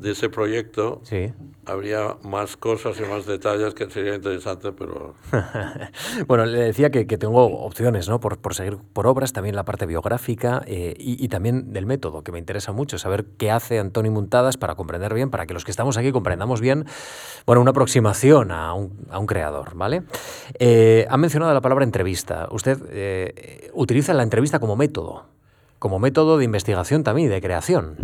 [0.00, 1.32] de ese proyecto, sí.
[1.66, 5.14] habría más cosas y más detalles que sería interesante, pero...
[6.26, 8.18] bueno, le decía que, tengo opciones ¿no?
[8.18, 12.32] por, por, seguir por obras, también la parte biográfica eh, y, también del método, que
[12.32, 15.70] me interesa mucho, saber qué hace Antonio Muntadas para comprender bien, para que los que
[15.70, 16.86] estamos aquí comprendamos bien,
[17.44, 20.02] bueno, una aproximación a un, a un creador, ¿vale?
[20.58, 22.48] Eh, ha mencionado la palabra entrevista.
[22.50, 25.26] Usted eh, utiliza la entrevista como método,
[25.80, 27.96] como método de investigación también y de creación.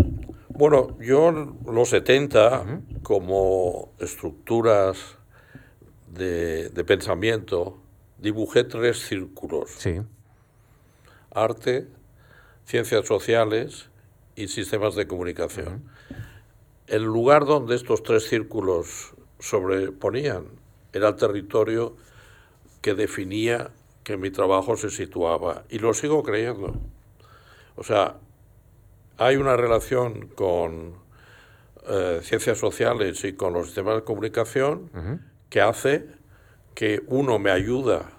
[0.48, 5.18] Bueno, yo en los 70, como estructuras
[6.08, 7.78] de, pensamiento,
[8.18, 9.70] dibujé tres círculos.
[9.76, 10.00] Sí.
[11.34, 11.86] Arte,
[12.64, 13.90] ciencias sociales
[14.34, 15.84] y sistemas de comunicación.
[16.86, 20.46] El lugar donde estos tres círculos sobreponían
[20.94, 21.94] era el territorio
[22.80, 23.70] que definía
[24.02, 25.64] que mi trabajo se situaba.
[25.68, 26.80] Y lo sigo creyendo.
[27.76, 28.16] O sea,
[29.18, 30.94] hay una relación con
[31.88, 34.90] eh, ciencias sociales y con los sistemas de comunicación
[35.48, 36.06] que hace
[36.74, 38.10] que uno me ayuda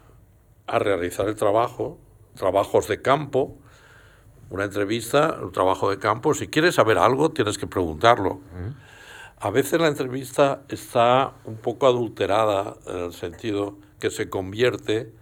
[0.66, 1.98] a realizar el trabajo,
[2.36, 3.58] trabajos de campo,
[4.50, 6.34] una entrevista, un trabajo de campo.
[6.34, 8.40] Si quieres saber algo, tienes que preguntarlo.
[9.40, 15.14] A veces la entrevista está un poco adulterada en el sentido que se convierte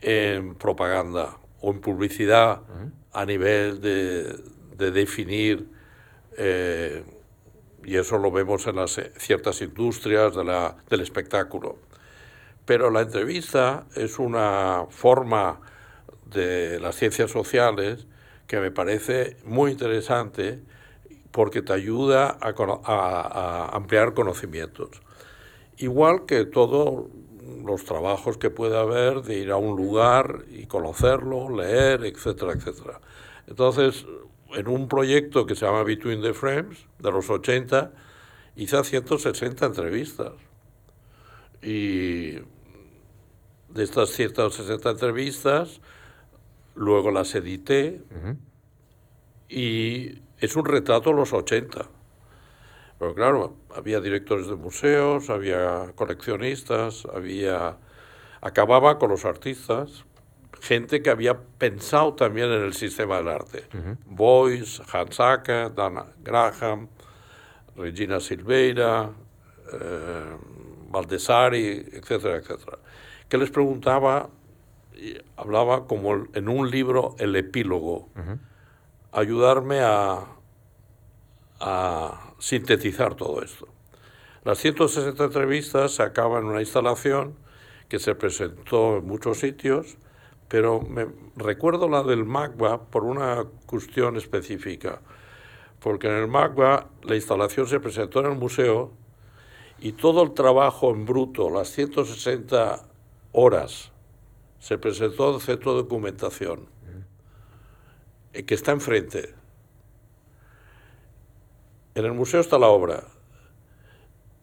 [0.00, 2.62] en propaganda o en publicidad
[3.16, 4.36] a nivel de,
[4.76, 5.68] de definir,
[6.36, 7.02] eh,
[7.84, 11.78] y eso lo vemos en las eh, ciertas industrias de la, del espectáculo.
[12.66, 15.60] Pero la entrevista es una forma
[16.26, 18.06] de las ciencias sociales
[18.46, 20.60] que me parece muy interesante
[21.30, 25.02] porque te ayuda a, ampliar conocimientos.
[25.78, 27.06] Igual que todos
[27.64, 33.00] los trabajos que puede haber de ir a un lugar y conocerlo, leer, etcétera, etcétera.
[33.46, 34.06] Entonces,
[34.54, 37.92] en un proyecto que se llama Between the Frames, de los 80,
[38.56, 40.32] hice 160 entrevistas.
[41.62, 42.32] Y
[43.68, 45.80] de estas 160 entrevistas,
[46.74, 48.02] luego las edité
[49.48, 51.88] y es un retrato de los 80.
[52.98, 57.76] Pero claro, había directores de museos, había coleccionistas, había...
[58.40, 60.04] Acababa con los artistas,
[60.60, 63.64] gente que había pensado también en el sistema del arte.
[64.06, 66.88] Boyce, Hans Acker, Dana Graham,
[67.76, 69.10] Regina Silveira,
[69.72, 70.36] eh,
[70.88, 72.78] Valdesari, etcétera, etcétera.
[73.28, 74.30] Que les preguntaba,
[75.36, 78.08] hablaba como en un libro el epílogo,
[79.12, 80.24] ayudarme a,
[81.60, 83.68] a sintetizar todo esto.
[84.44, 87.34] Las 160 entrevistas se acaban en una instalación
[87.88, 89.96] que se presentó en muchos sitios,
[90.48, 95.00] pero me recuerdo la del MACBA por una cuestión específica,
[95.80, 98.92] porque en el MACBA la instalación se presentó en el museo
[99.78, 102.86] y todo el trabajo en bruto, las 160
[103.32, 103.92] horas,
[104.58, 106.68] se presentó en el centro de documentación,
[108.32, 109.34] que está enfrente.
[111.96, 113.04] En el museo está la obra,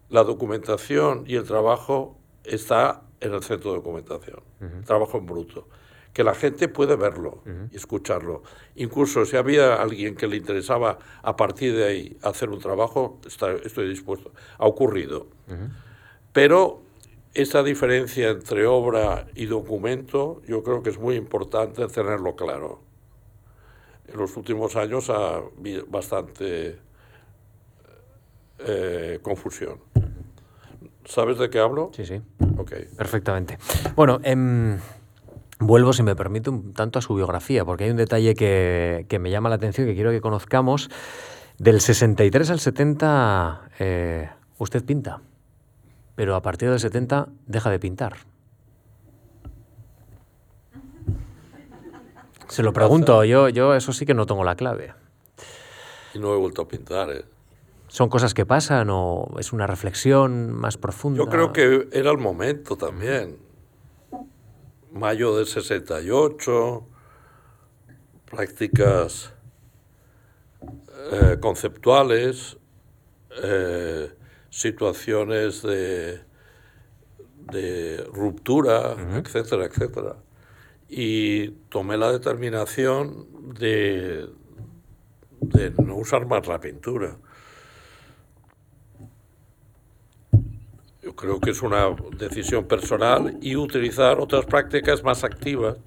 [0.10, 4.42] la documentación y el trabajo está en el centro de documentación,
[4.86, 5.68] trabajo en bruto
[6.14, 8.42] que la gente puede verlo y escucharlo.
[8.76, 13.88] Incluso si había alguien que le interesaba a partir de ahí hacer un trabajo, estoy
[13.88, 14.32] dispuesto.
[14.58, 15.28] Ha ocurrido.
[16.32, 16.82] Pero
[17.36, 22.82] esa diferencia entre obra y documento yo creo que es muy importante tenerlo claro.
[24.08, 26.80] En los últimos años ha habido bastante
[28.66, 29.80] eh, confusión.
[31.06, 31.92] ¿Sabes de qué hablo?
[31.94, 32.22] Sí, sí.
[32.58, 32.74] Ok.
[32.98, 33.58] Perfectamente.
[33.96, 34.80] Bueno, em,
[35.66, 39.32] Vuelvo, si me permite, un tanto a su biografía, porque hay un detalle que, me
[39.32, 40.90] llama la atención, que quiero que conozcamos.
[41.58, 45.22] Del 63 al 70 eh, usted pinta,
[46.16, 48.18] pero a partir del 70 deja de pintar.
[52.50, 54.94] Se lo pregunto, yo, yo eso sí que no tengo la clave.
[56.14, 57.24] Y no he vuelto a pintar, ¿eh?
[57.94, 61.20] ¿Son cosas que pasan o es una reflexión más profunda?
[61.20, 63.38] Yo creo que era el momento también
[64.92, 66.88] mayo del 68,
[68.26, 69.36] prácticas
[71.12, 72.58] eh, conceptuales,
[73.44, 74.12] eh,
[74.50, 76.20] situaciones de,
[77.52, 80.16] de ruptura, etcétera, etcétera.
[80.90, 84.30] Y tomé la determinación de,
[85.42, 87.18] de no usar más la pintura.
[91.24, 95.78] Creo que es una decisión personal y utilizar otras prácticas más activas.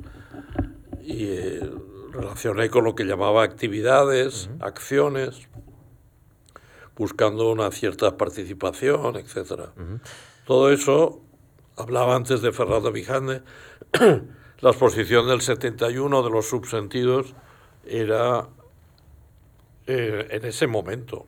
[1.03, 1.71] Y eh,
[2.11, 5.47] relacioné con lo que llamaba actividades, acciones,
[6.97, 9.69] buscando una cierta participación, etc.
[10.47, 11.21] Todo eso,
[11.77, 13.43] hablaba antes de Fernando Vijande,
[14.61, 17.35] la exposición del 71 de los subsentidos
[17.85, 18.49] era
[19.87, 21.27] eh, en ese momento.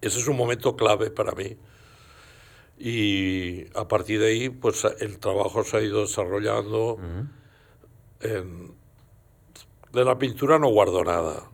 [0.00, 1.58] Ese es un momento clave para mí.
[2.78, 6.98] Y a partir de ahí, pues el trabajo se ha ido desarrollando.
[8.20, 11.44] de la pintura no guardo nada.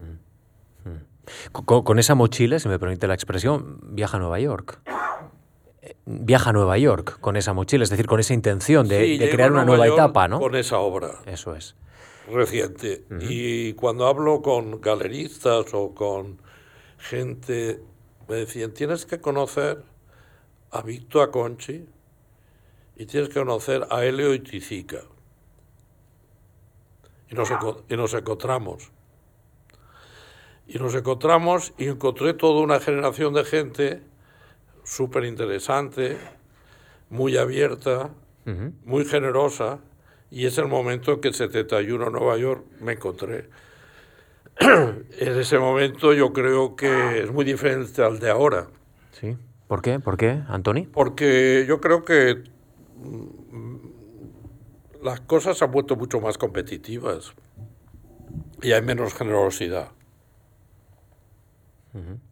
[1.53, 4.81] Con, esa mochila, si me permite la expresión, viaja a Nueva York.
[5.83, 9.53] Eh, viaja a Nueva York con esa mochila, es decir, con esa intención de, crear
[9.53, 10.41] una nueva etapa, ¿no?
[10.41, 11.21] Con esa obra.
[11.27, 11.77] Eso es.
[12.31, 13.05] Reciente.
[13.21, 16.41] Y cuando hablo con galeristas o con
[16.99, 17.81] gente,
[18.29, 19.83] me decían, tienes que conocer
[20.71, 21.87] a Víctor Conchi
[22.97, 25.03] y tienes que conocer a Helio Itizica.
[27.31, 27.51] Y nos,
[27.89, 28.91] y nos encontramos.
[30.67, 34.03] Y nos encontramos y encontré toda una generación de gente
[34.85, 36.19] súper interesante,
[37.09, 38.11] muy abierta,
[38.85, 39.79] muy generosa,
[40.31, 43.49] y es el momento en que en 71 en Nueva York me encontré.
[44.61, 48.69] en ese momento yo creo que es muy diferente al de ahora.
[49.13, 49.37] Sí.
[49.71, 50.01] ¿Por qué?
[50.01, 50.87] ¿Por qué, Antoni?
[50.87, 52.43] Porque yo creo que
[52.97, 53.77] mm,
[55.05, 57.35] las cosas se han vuelto mucho más competitivas
[58.63, 59.93] y hay menos generosidad.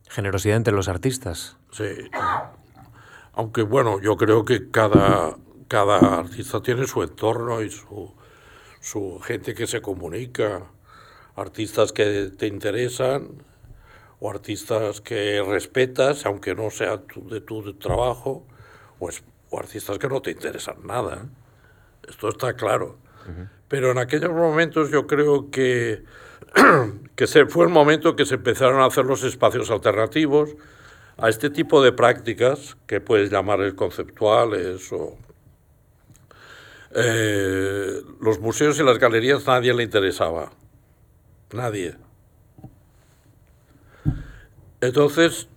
[0.09, 1.57] Generosidad entre los artistas.
[1.71, 2.11] Sí.
[3.35, 5.37] Aunque bueno, yo creo que cada,
[5.69, 8.17] cada artista tiene su entorno y su,
[8.81, 10.73] su gente que se comunica,
[11.37, 13.45] artistas que te interesan,
[14.21, 18.47] o artistas que respetas, aunque no sea de tu trabajo,
[18.99, 19.11] o,
[19.51, 21.27] o, artistas que no te interesan nada.
[22.09, 22.99] Esto está claro.
[23.69, 26.05] Pero en aquellos momentos yo creo que,
[27.17, 30.57] que se, fue el momento que se empezaron a hacer los espacios alternativos
[31.19, 35.19] a este tipo de prácticas, que puedes llamar conceptuales o...
[36.95, 40.51] Eh, los museos y las galerías nadie le interesaba.
[41.53, 41.97] Nadie.
[44.81, 45.49] Entonces,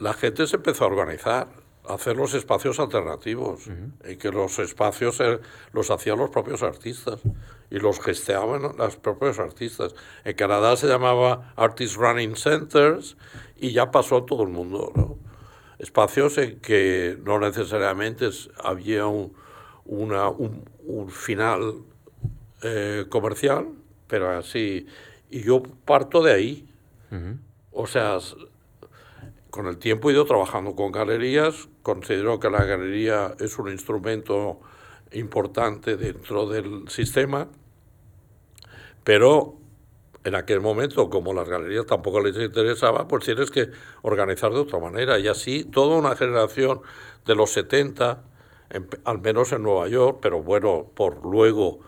[0.00, 1.48] la gente se empezó a organizar,
[1.86, 3.68] a hacer los espacios alternativos,
[4.08, 5.38] y que los espacios eh,
[5.72, 7.20] los hacían los propios artistas
[7.70, 9.94] y los gesteaban los propios artistas.
[10.24, 13.16] En Canadá se llamaba Artist Running Centers
[13.56, 14.92] y ya pasó a todo el mundo.
[14.94, 15.18] ¿no?
[15.78, 18.28] Espacios en que no necesariamente
[18.62, 19.34] había un,
[19.84, 21.82] una, un, final
[22.62, 23.68] eh, comercial,
[24.06, 24.86] pero así.
[25.30, 26.68] Y yo parto de ahí.
[27.72, 28.18] O sea,
[29.50, 34.60] con el tiempo he ido trabajando con galerías, considero que la galería es un instrumento
[35.12, 37.48] importante dentro del sistema,
[39.04, 39.56] pero
[40.24, 43.70] en aquel momento, como las galerías tampoco les interesaba, pues tienes que
[44.02, 45.18] organizar de otra manera.
[45.18, 46.80] Y así toda una generación
[47.26, 48.22] de los 70,
[49.04, 51.80] al menos en Nueva York, pero bueno, por luego,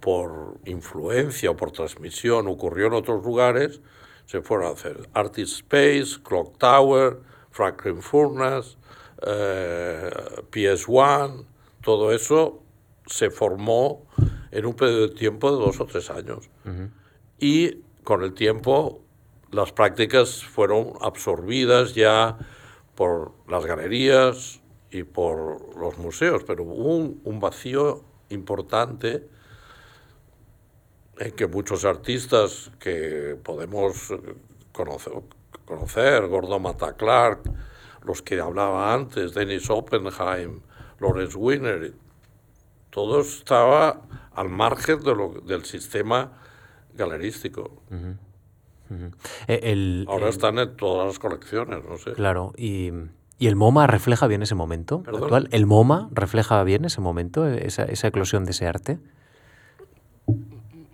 [0.00, 3.80] por influencia o por transmisión, ocurrió en otros lugares,
[4.28, 7.18] se fueron a hacer Artist Space, Clock Tower,
[7.50, 8.76] Franklin Furnace,
[9.26, 10.10] eh,
[10.50, 11.46] PS1,
[11.82, 12.62] todo eso
[13.06, 14.06] se formó
[14.50, 16.50] en un periodo de tiempo de dos o tres años.
[17.38, 19.00] Y con el tiempo
[19.50, 22.36] las prácticas fueron absorbidas ya
[22.96, 24.60] por las galerías
[24.90, 29.26] y por los museos, pero hubo un vacío importante
[31.18, 34.14] en que muchos artistas que podemos
[34.72, 35.12] conocer,
[35.64, 37.40] conocer Gordon Mata Clark,
[38.04, 40.60] los que hablaba antes, Dennis Oppenheim,
[41.00, 41.92] Lawrence Wiener,
[42.90, 44.02] todo estaba
[44.34, 46.32] al margen de lo, del sistema
[46.94, 47.82] galerístico.
[49.46, 52.12] Eh, Ahora están en todas las colecciones, no sé.
[52.12, 52.90] Claro, y,
[53.40, 55.48] el MoMA refleja bien ese momento actual.
[55.52, 58.98] ¿El MoMA refleja bien ese momento, esa, esa eclosión de ese arte?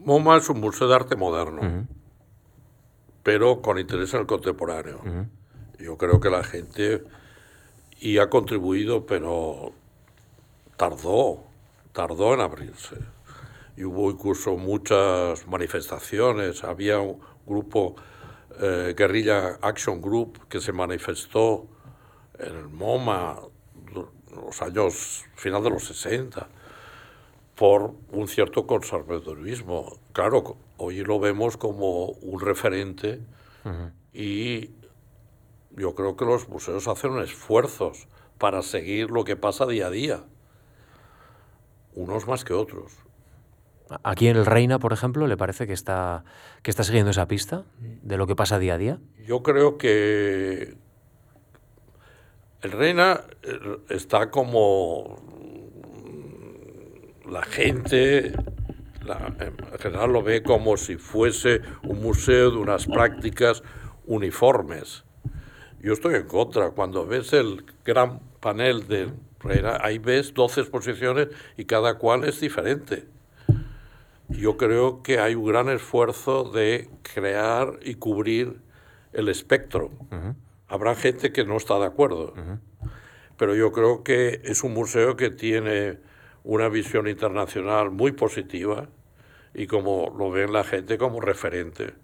[0.04, 1.86] MoMA es un museo de arte moderno,
[3.22, 5.00] pero con interés en el contemporáneo.
[5.78, 7.02] Yo creo que la gente
[8.00, 9.72] y ha contribuido, pero
[10.76, 11.44] tardó,
[11.92, 12.96] tardó en abrirse.
[13.76, 16.64] Y hubo incluso muchas manifestaciones.
[16.64, 17.96] Había un grupo,
[18.60, 21.66] eh, Guerrilla Action Group, que se manifestó
[22.38, 23.40] en el MoMA
[24.34, 26.46] los años final de los 60
[27.54, 29.98] por un cierto conservadurismo.
[30.12, 33.20] Claro, hoy lo vemos como un referente
[34.12, 34.70] y
[35.70, 40.24] yo creo que los museos hacen esfuerzos para seguir lo que pasa día a día,
[41.94, 42.92] unos más que otros.
[44.02, 46.24] Aquí en el Reina, por ejemplo, ¿le parece que está,
[46.62, 48.98] que está siguiendo esa pista de lo que pasa día a día?
[49.26, 50.76] Yo creo que
[52.62, 55.33] el Reina eh, está como
[57.28, 63.62] la gente en general lo ve como si fuese un museo de unas prácticas
[64.06, 65.04] uniformes.
[65.80, 66.70] Yo estoy en contra.
[66.70, 69.10] Cuando ves el gran panel de
[69.80, 73.06] ahí ves 12 exposiciones y cada cual es diferente.
[74.28, 78.60] Yo creo que hay un gran esfuerzo de crear y cubrir
[79.12, 79.90] el espectro.
[80.66, 82.32] Habrá gente que no está de acuerdo,
[83.36, 85.98] pero yo creo que es un museo que tiene
[86.44, 88.88] una visión internacional muy positiva
[89.54, 91.94] y como lo ven la gente como referente.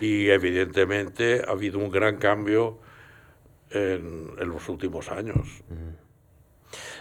[0.00, 2.78] Y evidentemente ha habido un gran cambio
[3.70, 5.62] en, los últimos años.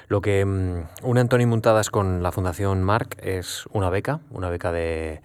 [0.08, 4.72] Lo que um, une Antoni Muntadas con la Fundación Marc es una beca, una beca
[4.72, 5.22] de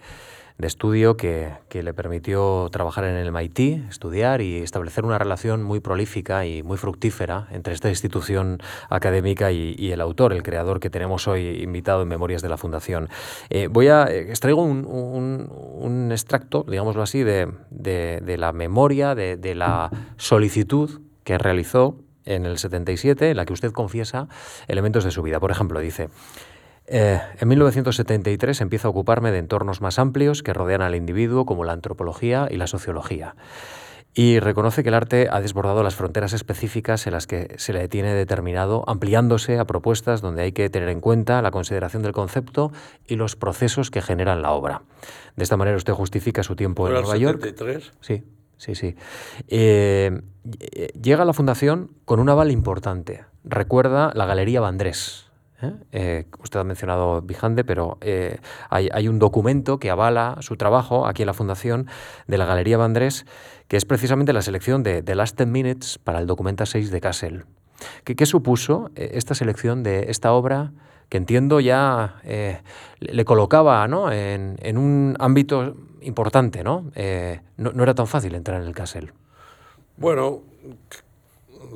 [0.57, 5.81] de estudio que, le permitió trabajar en el MIT, estudiar y establecer una relación muy
[5.81, 11.27] prolífica y muy fructífera entre esta institución académica y, el autor, el creador que tenemos
[11.27, 13.09] hoy invitado en Memorias de la Fundación.
[13.49, 19.35] Eh, voy a eh, extraigo un, un, extracto, digámoslo así, de, de, la memoria, de,
[19.35, 24.27] de la solicitud que realizó en el 77, en la que usted confiesa
[24.67, 25.39] elementos de su vida.
[25.39, 26.09] Por ejemplo, dice,
[26.87, 31.63] eh, en 1973 empieza a ocuparme de entornos más amplios que rodean al individuo, como
[31.63, 33.35] la antropología y la sociología.
[34.17, 37.89] Y reconoce que el arte ha desbordado las fronteras específicas en las que se le
[37.89, 42.71] tiene determinado, ampliándose a propuestas donde hay que tener en cuenta la consideración del concepto
[43.07, 44.83] y los procesos que generan la obra.
[45.35, 47.41] De esta manera usted justifica su tiempo en Nueva York.
[47.41, 47.91] ¿73?
[47.99, 48.23] Sí.
[48.55, 48.95] sí, sí.
[49.49, 50.21] Eh,
[51.01, 53.25] llega a la fundación con un aval importante.
[53.43, 55.24] Recuerda la Galería Vandrés.
[55.67, 55.73] ¿Eh?
[55.91, 57.97] Eh, usted ha mencionado Vijande, pero
[58.69, 61.87] hay, hay, un documento que avala su trabajo aquí en la fundación
[62.27, 63.25] de la Galería Vandrés,
[63.67, 67.01] que es precisamente la selección de The Last Ten Minutes para el Documenta 6 de
[67.01, 67.45] Kassel.
[68.03, 70.71] ¿Qué, supuso eh, esta selección de esta obra
[71.09, 72.61] que entiendo ya eh,
[72.99, 76.63] le colocaba en, un ámbito importante?
[76.95, 77.71] Eh, ¿no?
[77.71, 77.83] ¿no?
[77.83, 79.11] era tan fácil entrar en el Casel.
[79.97, 80.41] Bueno,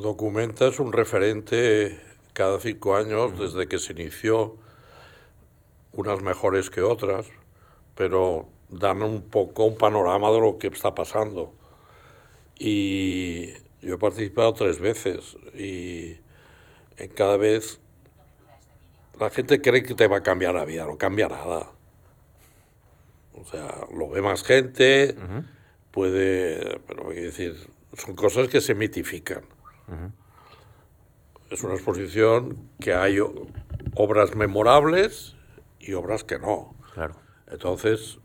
[0.02, 2.00] Documenta es un referente
[2.34, 4.57] cada cinco años desde que se inició,
[5.93, 7.27] unas mejores que otras,
[7.95, 11.53] pero dan un poco un panorama de lo que está pasando.
[12.57, 16.17] Y yo he participado tres veces y
[16.97, 17.80] en cada vez
[19.19, 21.71] la gente cree que te va a cambiar la vida, no cambia nada.
[23.34, 25.15] O sea, lo ve más gente,
[25.91, 27.55] puede, pero voy a decir,
[27.97, 29.43] son cosas que se mitifican.
[31.50, 33.20] Es una exposición que hay
[33.95, 35.36] obras memorables
[35.80, 36.76] y obras que no.
[36.93, 37.16] Claro.
[37.47, 38.20] Entonces,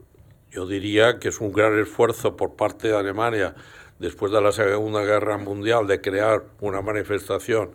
[0.51, 3.55] yo diría que es un gran esfuerzo por parte de Alemania
[3.99, 7.73] después de la Segunda Guerra Mundial, de crear una manifestación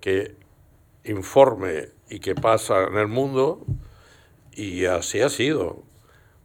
[0.00, 0.36] que
[1.04, 3.64] informe y que pasa en el mundo,
[4.52, 5.82] y así ha sido.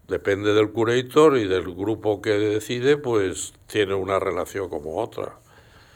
[0.07, 5.39] Depende del curator y del grupo que decide, pues tiene una relación como otra.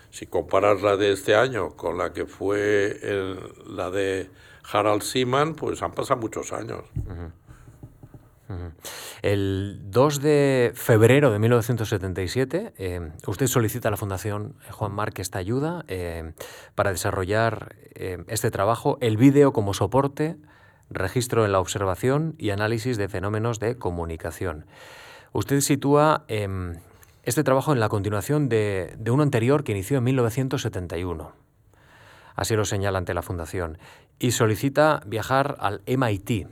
[0.10, 3.00] Si comparas la de este año con la que fue
[3.68, 4.30] la de
[4.72, 6.84] Harald Seaman, pues han pasado muchos años.
[9.22, 15.40] El 2 de febrero de 1977, eh, usted solicita a la Fundación Juan Marc esta
[15.40, 16.32] ayuda eh,
[16.76, 20.38] para desarrollar eh, este trabajo, el vídeo como soporte,
[20.90, 24.66] registro en la observación y análisis de fenómenos de comunicación.
[25.34, 26.76] Usted sitúa em,
[27.28, 31.48] este trabajo en la continuación de, de uno anterior que inició en 1971
[32.38, 33.78] así lo señala ante la Fundación,
[34.20, 36.48] y solicita viajar al MIT,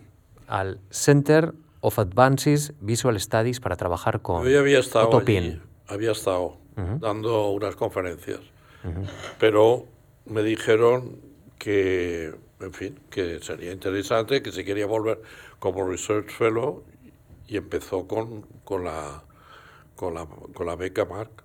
[0.47, 5.23] al Center of Advances Visual Studies para trabajar con Yo había estado
[5.87, 6.57] había estado
[6.99, 8.41] dando unas conferencias,
[9.39, 9.85] pero
[10.25, 11.17] me dijeron
[11.57, 15.21] que, en fin, que sería interesante, que se quería volver
[15.59, 16.83] como Research Fellow
[17.47, 19.23] y empezó con, con, la,
[19.95, 21.43] con, la, con la beca Mark.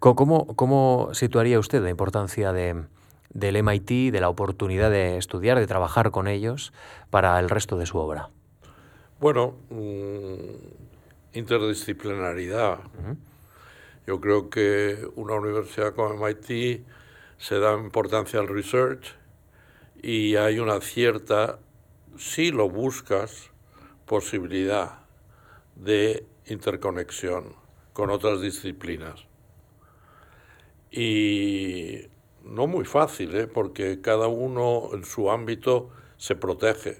[0.00, 2.84] ¿Cómo, ¿Cómo situaría usted la importancia de,
[3.30, 6.72] del MIT, de la oportunidad de estudiar, de trabajar con ellos
[7.10, 8.30] para el resto de su obra?
[9.20, 12.78] Bueno, mm, interdisciplinaridad.
[14.06, 16.84] Yo creo que una universidad como MIT
[17.38, 19.14] se da importancia al research
[20.02, 21.58] y hay una cierta,
[22.18, 23.50] si lo buscas,
[24.04, 24.98] posibilidad
[25.74, 27.63] de interconexión
[27.94, 29.24] con otras disciplinas.
[30.90, 32.02] Y
[32.44, 33.46] no muy fácil, ¿eh?
[33.46, 35.88] porque cada uno en su ámbito
[36.18, 36.98] se protege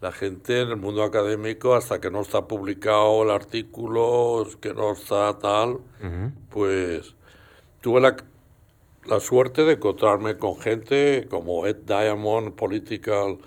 [0.00, 4.92] la gente en el mundo académico, hasta que no está publicado el artículo, que no
[4.92, 5.80] está tal,
[6.50, 7.14] pues
[7.80, 8.16] tuve la,
[9.06, 13.38] la, suerte de encontrarme con gente como Ed Diamond, Political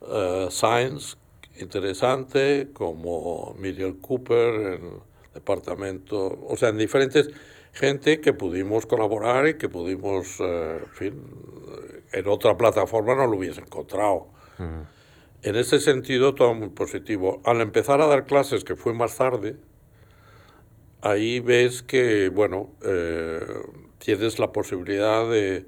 [0.00, 1.16] uh, Science,
[1.58, 7.30] interesante, como Miriam Cooper en el departamento, o sea, en diferentes
[7.72, 11.22] gente que pudimos colaborar y que pudimos, uh, en fin,
[12.12, 14.28] en otra plataforma no lo hubiese encontrado.
[15.42, 17.40] En ese sentido, todo muy positivo.
[17.44, 19.56] Al empezar a dar clases, que fue más tarde,
[21.00, 23.40] ahí ves que, bueno, eh,
[23.98, 25.66] tienes la posibilidad de,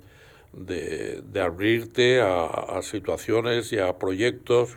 [0.53, 4.77] de, abrirte a, situaciones y a proyectos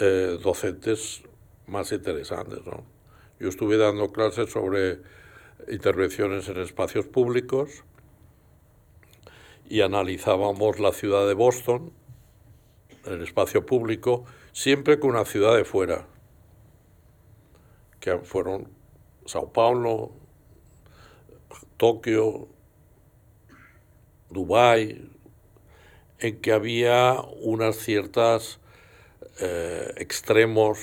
[0.00, 1.22] eh, docentes
[1.66, 2.64] más interesantes.
[2.64, 2.84] ¿no?
[3.38, 5.00] Yo estuve dando clases sobre
[5.68, 7.84] intervenciones en espacios públicos
[9.68, 11.92] y analizábamos la ciudad de Boston
[13.14, 16.06] el espacio público, siempre con una ciudad de fuera,
[18.00, 18.68] que fueron
[19.26, 20.12] Sao Paulo,
[21.76, 22.48] Tokio,
[24.30, 25.10] Dubái,
[26.18, 28.60] en que había unas ciertas
[29.40, 30.78] eh, extremos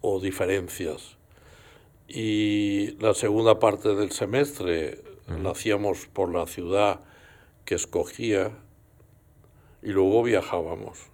[0.00, 1.16] o diferencias.
[2.08, 5.02] Y la segunda parte del semestre
[5.42, 7.00] la hacíamos por la ciudad
[7.64, 8.52] que escogía
[9.82, 11.10] y luego viajábamos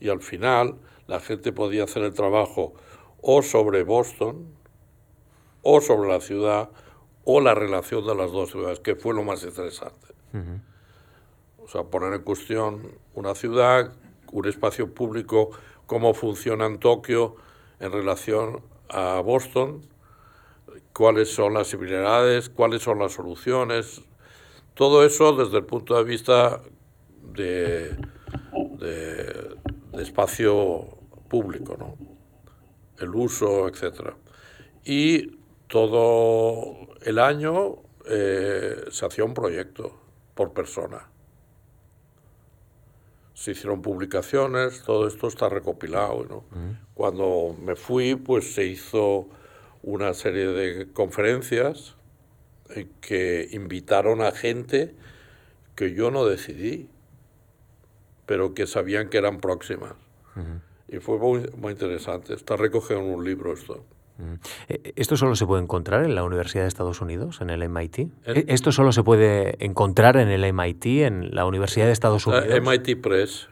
[0.00, 0.76] y al final
[1.06, 2.74] la gente podía hacer el trabajo
[3.20, 4.46] o sobre Boston,
[5.62, 6.70] o sobre la ciudad,
[7.24, 10.08] o la relación de las dos ciudades, que fue lo más interesante.
[11.58, 13.92] O sea, poner en cuestión una ciudad,
[14.30, 15.50] un espacio público,
[15.88, 17.36] cómo funciona en Tokio
[17.80, 19.80] en relación a Boston,
[20.92, 24.02] cuáles son las similaridades, cuáles son las soluciones,
[24.74, 26.60] todo eso desde el punto de vista
[27.22, 27.96] de,
[28.78, 29.56] de,
[29.98, 30.86] espacio
[31.28, 31.96] público, ¿no?
[32.98, 34.12] el uso, etc.
[34.84, 37.76] Y todo el año
[38.06, 39.98] eh, se hacía un proyecto
[40.34, 41.08] por persona.
[43.38, 46.24] Se hicieron publicaciones, todo esto está recopilado.
[46.24, 46.44] ¿no?
[46.94, 49.28] Cuando me fui, pues se hizo
[49.84, 51.94] una serie de conferencias
[52.70, 54.92] en que invitaron a gente
[55.76, 56.88] que yo no decidí,
[58.26, 59.94] pero que sabían que eran próximas.
[60.88, 62.34] Y fue muy, muy interesante.
[62.34, 63.84] Está recogido en un libro esto.
[64.68, 67.98] Eh, ¿Esto solo se puede encontrar en la Universidad de Estados Unidos, en el MIT?
[67.98, 72.46] ¿E-, ¿Esto solo se puede encontrar en el MIT, en la Universidad de Estados Unidos?
[72.60, 73.48] MIT Press.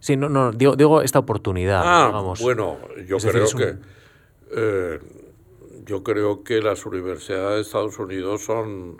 [0.00, 1.82] Sí, no, no, digo, digo esta oportunidad.
[1.84, 3.76] Ah, bueno, yo creo que...
[4.54, 4.98] Eh,
[5.84, 8.96] yo creo que las universidades de Estados Unidos son,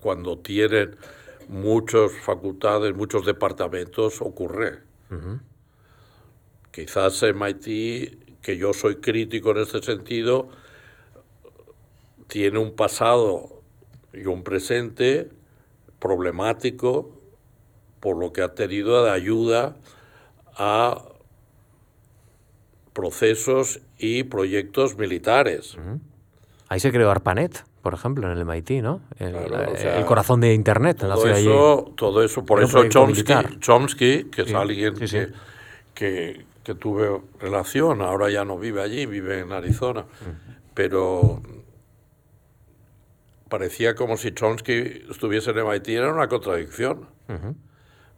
[0.00, 0.96] cuando tienen
[1.48, 4.78] muchas facultades, muchos departamentos, ocurre.
[6.70, 10.48] Quizás MIT, que yo soy crítico en este sentido,
[12.26, 13.60] tiene un pasado
[14.12, 15.28] y un presente
[15.98, 17.10] problemático
[18.00, 19.76] por lo que ha tenido de ayuda
[20.56, 21.02] a
[22.92, 25.76] procesos y proyectos militares.
[26.68, 29.00] Ahí se creó ARPANET, por ejemplo, en el MIT, ¿no?
[29.18, 34.42] El, corazón de Internet en la ciudad eso, Todo eso, por eso Chomsky, Chomsky, que
[34.42, 35.28] es alguien que,
[35.94, 36.44] que,
[36.74, 40.04] tuve relación, ahora ya no vive allí, vive en Arizona,
[40.74, 41.42] pero
[43.48, 47.08] parecía como si Chomsky estuviese en MIT, era una contradicción.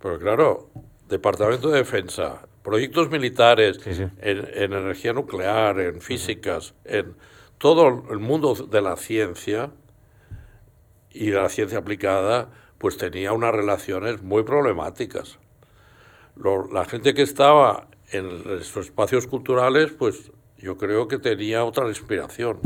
[0.01, 0.71] Pero claro,
[1.09, 4.13] Departamento de Defensa, proyectos militares, En,
[4.55, 7.15] energía nuclear, en físicas, en
[7.59, 9.71] todo el mundo de la ciencia
[11.11, 15.39] y la ciencia aplicada, pues tenía unas relaciones muy problemáticas.
[16.37, 18.27] la gente que estaba en
[18.61, 22.61] estos espacios culturales, pues yo creo que tenía otra inspiración.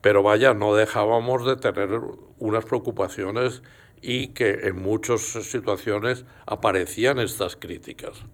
[0.00, 2.00] Pero vaya, no dejábamos de tener
[2.38, 3.62] unas preocupaciones
[4.02, 8.24] y que en muchas situaciones aparecían estas críticas.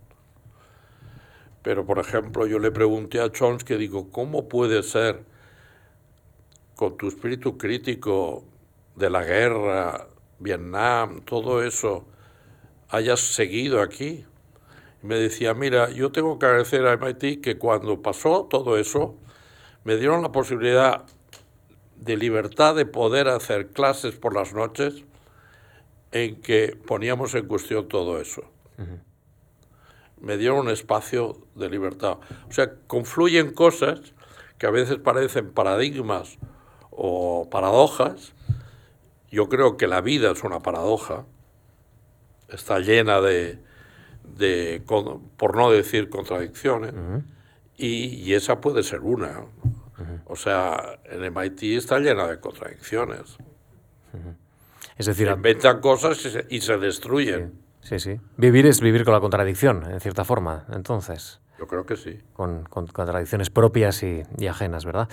[1.63, 5.25] Pero, por ejemplo, yo le pregunté a Chomsky, digo, ¿cómo puede ser,
[6.75, 8.45] con tu espíritu crítico
[8.97, 12.07] de la guerra, Vietnam, todo eso,
[12.89, 14.25] hayas seguido aquí?
[15.03, 19.17] Y me decía, mira, yo tengo que agradecer a MIT que cuando pasó todo eso,
[19.85, 21.05] me dieron la posibilidad
[21.97, 25.05] de libertad de poder hacer clases por las noches
[26.13, 28.45] en que poníamos en cuestión todo eso
[30.21, 32.19] me dieron un espacio de libertad.
[32.49, 34.01] O sea, confluyen cosas
[34.59, 36.39] que a veces parecen paradigmas
[36.91, 38.35] o paradojas.
[39.31, 41.27] Yo creo que la vida es una paradoja,
[42.49, 43.59] está llena de,
[44.39, 46.95] de por no decir contradicciones,
[47.77, 49.45] y, esa puede ser una.
[50.27, 53.37] O sea, en MIT está llena de contradicciones.
[54.97, 56.19] Es decir, inventan cosas
[56.49, 57.53] y se, destruyen.
[57.83, 58.21] Sí, sí.
[58.37, 61.41] Vivir es vivir con la contradicción, en cierta forma, entonces.
[61.59, 62.19] Yo creo que sí.
[62.35, 65.09] Con, contradicciones propias y, ajenas, ¿verdad?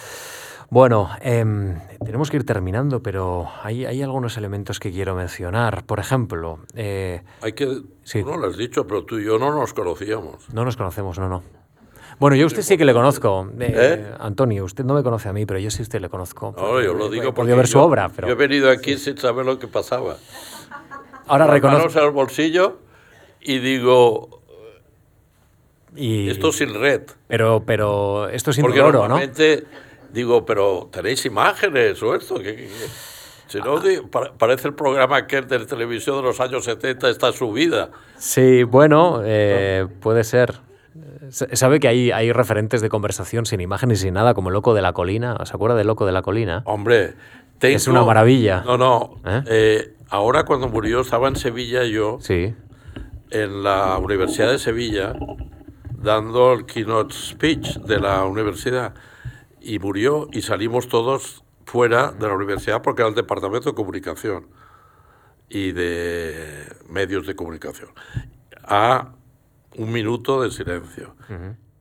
[0.69, 5.85] Bueno, em, tenemos que ir terminando, pero hay, hay, algunos elementos que quiero mencionar.
[5.85, 6.59] Por ejemplo...
[6.75, 7.81] Eh, hay que...
[8.03, 8.23] Sí.
[8.23, 10.49] no lo has dicho, pero tú y yo no nos conocíamos.
[10.53, 11.43] No nos conocemos, no, no.
[12.19, 13.49] Bueno, yo a usted sí que le conozco.
[13.59, 14.13] Eh, ¿Eh?
[14.19, 16.53] Antonio, usted no me conoce a mí, pero yo sí usted le conozco.
[16.57, 17.53] No, yo lo digo porque...
[17.53, 18.27] ver su obra, pero...
[18.27, 20.17] Yo he venido aquí sin saber lo que pasaba.
[21.27, 21.99] Ahora reconozco.
[21.99, 22.79] al bolsillo
[23.41, 24.34] y digo.
[25.95, 26.29] Y...
[26.29, 27.03] Esto sin red.
[27.27, 29.63] Pero, pero esto sin Porque oro, normalmente
[30.11, 32.41] digo, pero tenéis imágenes o esto.
[33.47, 33.79] Si no,
[34.37, 37.91] parece el programa que es de televisión de los años 70 está subida.
[38.17, 40.55] Sí, bueno, eh, puede ser.
[41.29, 44.81] Sabe que hay, hay referentes de conversación sin imágenes y sin nada, como Loco de
[44.81, 45.37] la Colina.
[45.45, 46.63] ¿Se acuerda del Loco de la Colina?
[46.65, 47.13] Hombre,
[47.61, 48.63] es una maravilla.
[48.65, 49.17] No, no.
[49.25, 49.43] ¿Eh?
[49.47, 52.53] Eh, ahora cuando murió estaba en Sevilla yo, sí.
[53.31, 55.13] en la Universidad de Sevilla,
[56.05, 58.93] dando el keynote speech de la universidad.
[59.59, 64.47] Y murió y salimos todos fuera de la universidad porque era el departamento de comunicación
[65.49, 67.89] y de medios de comunicación.
[68.63, 69.13] A
[69.75, 71.15] un minuto de silencio.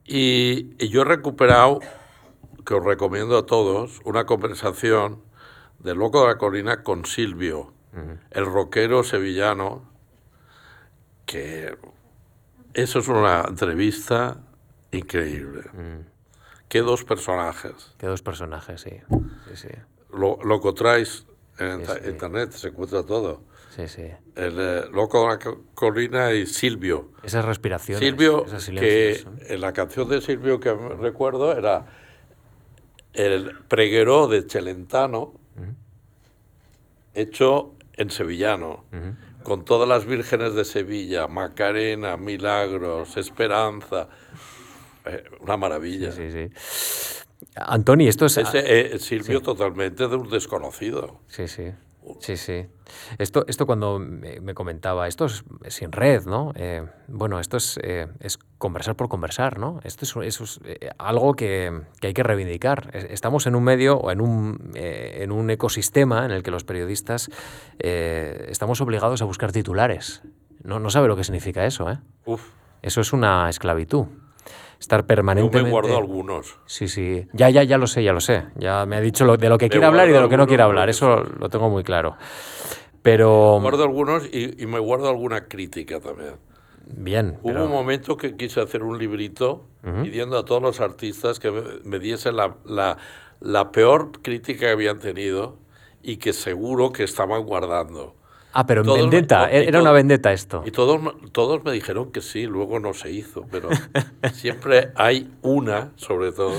[0.05, 1.81] y, y yo he recuperado,
[2.67, 5.23] que os recomiendo a todos, una conversación
[5.79, 7.73] del Loco de la Colina con Silvio,
[8.31, 9.85] el rockero sevillano,
[11.27, 11.77] que
[12.75, 14.39] eso es una entrevista
[14.93, 15.63] increíble.
[16.69, 17.95] qué dos personajes.
[17.99, 19.01] Qué dos personajes, sí.
[19.49, 19.69] sí, sí.
[20.13, 21.27] Lo, lo encontráis
[21.59, 23.43] en internet, se encuentra todo.
[23.75, 24.09] Sí, sí.
[24.37, 27.11] El eh, Loco de la Colina y Silvio.
[27.25, 28.01] Esas respiraciones.
[28.01, 28.45] Silvio,
[28.79, 31.87] que en la canción de Silvio que recuerdo era
[33.13, 35.35] el preguero de Celentano,
[37.15, 38.85] hecho en sevillano,
[39.45, 44.09] con todas las vírgenes de Sevilla, Macarena, Milagros, Esperanza.
[45.05, 46.11] Eh, una maravilla.
[46.11, 47.47] Sí, sí, sí.
[47.55, 48.39] Antoni, esto es...
[48.39, 51.21] Ese, eh, Silvio totalmente de un desconocido.
[51.29, 51.71] Sí, sí.
[52.21, 52.67] Sí, sí.
[53.19, 56.53] Esto, esto cuando me, comentaba, esto es, sin red, ¿no?
[56.55, 59.81] Eh, bueno, esto es, eh, es, conversar por conversar, ¿no?
[59.85, 62.91] Esto es, es eh, algo que, que, hay que reivindicar.
[62.95, 67.31] Estamos en un medio o en un, en un ecosistema en el que los periodistas
[67.79, 70.23] estamos obligados a buscar titulares.
[70.63, 71.99] No, no sabe lo que significa eso, ¿eh?
[72.27, 72.51] Uf.
[72.83, 74.07] Eso es una esclavitud
[74.85, 75.59] estar permanentemente.
[75.59, 76.59] Yo me guardo algunos.
[76.67, 77.27] Sí, sí.
[77.33, 78.45] Ya, ya, ya lo sé, ya lo sé.
[78.57, 80.47] Ya me ha dicho lo, de lo que quiere hablar y de lo que no
[80.47, 80.89] quiere hablar.
[80.89, 82.17] Eso lo tengo muy claro.
[83.03, 83.57] Pero.
[83.57, 86.35] Me guardo algunos y, me guardo alguna crítica también.
[86.87, 87.39] Bien.
[87.43, 89.65] Hubo un momento que quise hacer un librito
[90.03, 91.51] pidiendo a todos los artistas que
[91.85, 92.99] me, diesen la, la,
[93.41, 95.57] la peor crítica que habían tenido
[96.03, 98.15] y que seguro que estaban guardando.
[98.57, 100.63] Ah, pero vendetta, era una vendetta esto.
[100.65, 101.01] Y todos,
[101.33, 103.69] todos me dijeron que sí, luego no se hizo, pero
[104.33, 106.55] siempre hay una, sobre todo,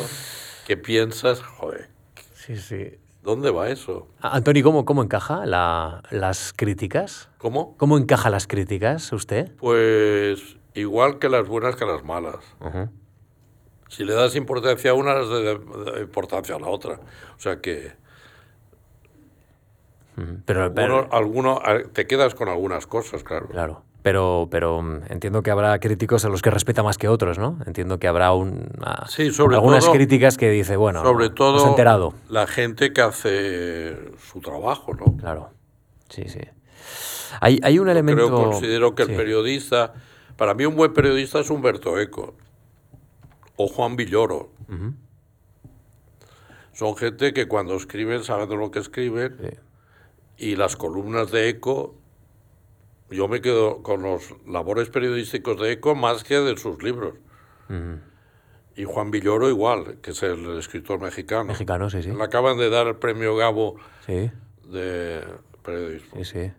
[0.67, 1.89] que piensas, joder,
[2.33, 2.97] sí, sí.
[3.23, 4.09] ¿dónde va eso?
[4.19, 7.29] Antoni, ¿cómo, cómo encaja las críticas?
[7.37, 7.77] ¿Cómo?
[7.77, 9.53] ¿Cómo encaja las críticas usted?
[9.55, 12.39] Pues igual que las buenas que las malas.
[13.87, 16.99] Si le das importancia a una, le das importancia a la otra.
[17.37, 17.93] O sea que
[20.45, 21.61] pero, alguno,
[21.93, 23.47] te quedas con algunas cosas, claro.
[23.47, 23.83] Claro.
[24.05, 27.57] Pero, pero mm, entiendo que habrá críticos a los que respeta más que otros, ¿no?
[27.65, 28.69] Entiendo que habrá un,
[29.07, 32.13] sí, sobre algunas críticas que dice, bueno, sobre todo enterado.
[32.29, 33.97] la gente que hace
[34.31, 35.17] su trabajo, ¿no?
[35.17, 35.49] Claro,
[36.09, 36.41] sí, sí.
[37.41, 38.27] Hay, hay un elemento...
[38.27, 39.93] Creo, considero que el periodista,
[40.37, 42.35] para mí un buen periodista es Humberto Eco
[43.55, 44.51] o Juan Villoro.
[46.73, 49.35] Son gente que cuando escriben saben de lo que escriben.
[49.41, 49.57] Sí
[50.37, 51.95] y las columnas de ECO,
[53.09, 57.15] yo me quedo con los labores periodísticos de ECO más que de sus libros.
[58.75, 61.45] Y Juan Villoro igual, que es el escritor mexicano.
[61.45, 62.11] Mexicano, sí, sí.
[62.11, 63.77] Le acaban de dar el premio Gabo
[64.07, 65.23] de
[65.63, 66.23] periodismo.
[66.23, 66.51] Sí, sí.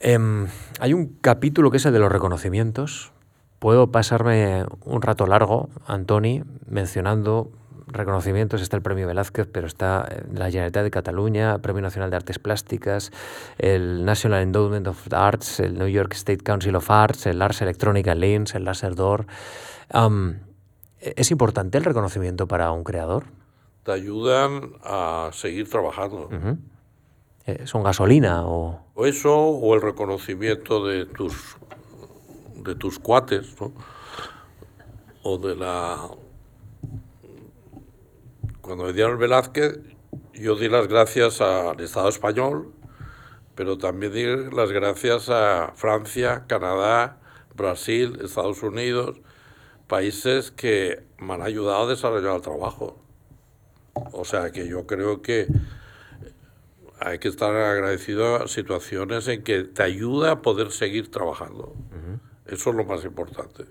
[0.00, 0.48] Em,
[0.80, 3.12] hay un capítulo que es el de los reconocimientos.
[3.58, 7.52] Puedo pasarme un rato largo, Antoni, mencionando
[7.92, 12.38] reconocimientos está el Premio Velázquez, pero está la Generalitat de Cataluña, Premio Nacional de Artes
[12.38, 13.12] Plásticas,
[13.58, 18.14] el National Endowment of Arts, el New York State Council of Arts, el Ars Electronica
[18.14, 19.26] Lens, el Laser Door.
[21.00, 23.24] ¿Es importante el reconocimiento para un creador?
[23.84, 26.28] Te ayudan a seguir trabajando.
[27.46, 28.80] Eh, ¿Son gasolina o...?
[28.94, 31.56] O eso, o el reconocimiento de tus,
[32.56, 33.72] de tus cuates, ¿no?
[35.22, 36.08] O de la
[38.70, 39.80] cuando me dieron el Velázquez,
[40.32, 42.72] yo di las gracias al Estado español,
[43.56, 47.18] pero también di las gracias a Francia, Canadá,
[47.56, 49.20] Brasil, Estados Unidos,
[49.88, 52.96] países que me han ayudado a desarrollar el trabajo.
[54.12, 55.48] O sea que yo creo que
[57.00, 61.74] hay que estar agradecido a situaciones en que te ayuda a poder seguir trabajando.
[62.46, 63.64] Eso es lo más importante.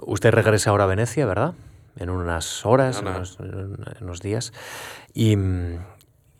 [0.00, 1.54] Usted regresa ahora a Venecia, ¿verdad?
[1.96, 4.52] En unas horas, en unos, días.
[5.12, 5.36] Y,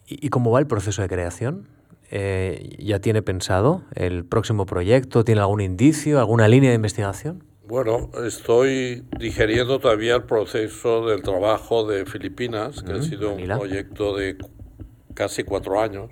[0.06, 1.68] y, cómo va el proceso de creación?
[2.10, 5.24] Eh, ¿Ya tiene pensado el próximo proyecto?
[5.24, 7.44] ¿Tiene algún indicio, alguna línea de investigación?
[7.66, 14.14] Bueno, estoy digeriendo todavía el proceso del trabajo de Filipinas, que ha sido un proyecto
[14.16, 14.36] de
[15.14, 16.10] casi cuatro años.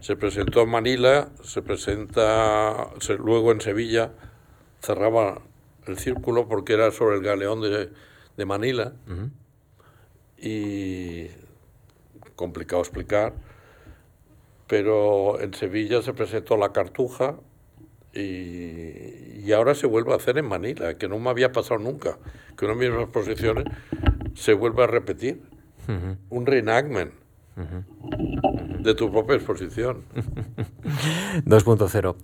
[0.00, 4.12] Se presentó en Manila, se presenta luego en Sevilla,
[4.80, 5.42] cerraba
[5.86, 7.90] el círculo porque era sobre el galeón de
[8.36, 8.92] de Manila
[10.38, 11.28] y
[12.36, 13.34] complicado explicar,
[14.66, 17.36] pero en Sevilla se presentó la cartuja
[18.14, 22.18] y, ahora se vuelve a hacer en Manila, que no me había pasado nunca,
[22.56, 23.64] que una misma exposiciones
[24.34, 25.42] se vuelve a repetir,
[26.30, 27.12] un reenactment.
[28.80, 30.02] de tu propia exposición.
[31.44, 32.16] 2.0.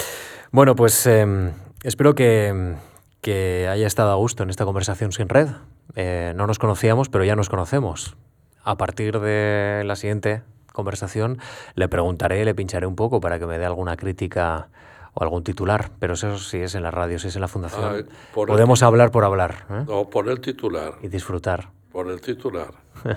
[0.51, 1.53] Bueno, pues em,
[1.85, 2.75] espero que,
[3.21, 5.49] que haya estado a gusto en esta conversación sin red.
[5.95, 8.16] Eh, no nos conocíamos, pero ya nos conocemos.
[8.64, 11.39] A partir de la siguiente conversación
[11.74, 14.68] le preguntaré, le pincharé un poco para que me dé alguna crítica
[15.14, 18.07] o algún titular, pero eso sí es en la radio, si es en la fundación.
[18.32, 19.84] Por Podemos hablar por hablar ¿eh?
[19.89, 20.95] No, por el titular.
[21.03, 21.70] y disfrutar.
[21.91, 22.74] Por el titular.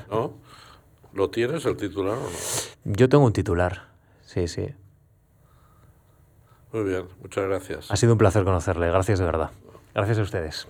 [0.09, 0.33] ¿No?
[1.13, 2.29] ¿Lo tienes el titular o no?
[2.85, 3.89] Yo tengo un titular,
[4.25, 4.73] sí, sí.
[6.71, 7.91] Muy bien, muchas gracias.
[7.91, 9.51] Ha sido un placer conocerle, gracias de verdad.
[9.93, 10.67] Gracias a ustedes.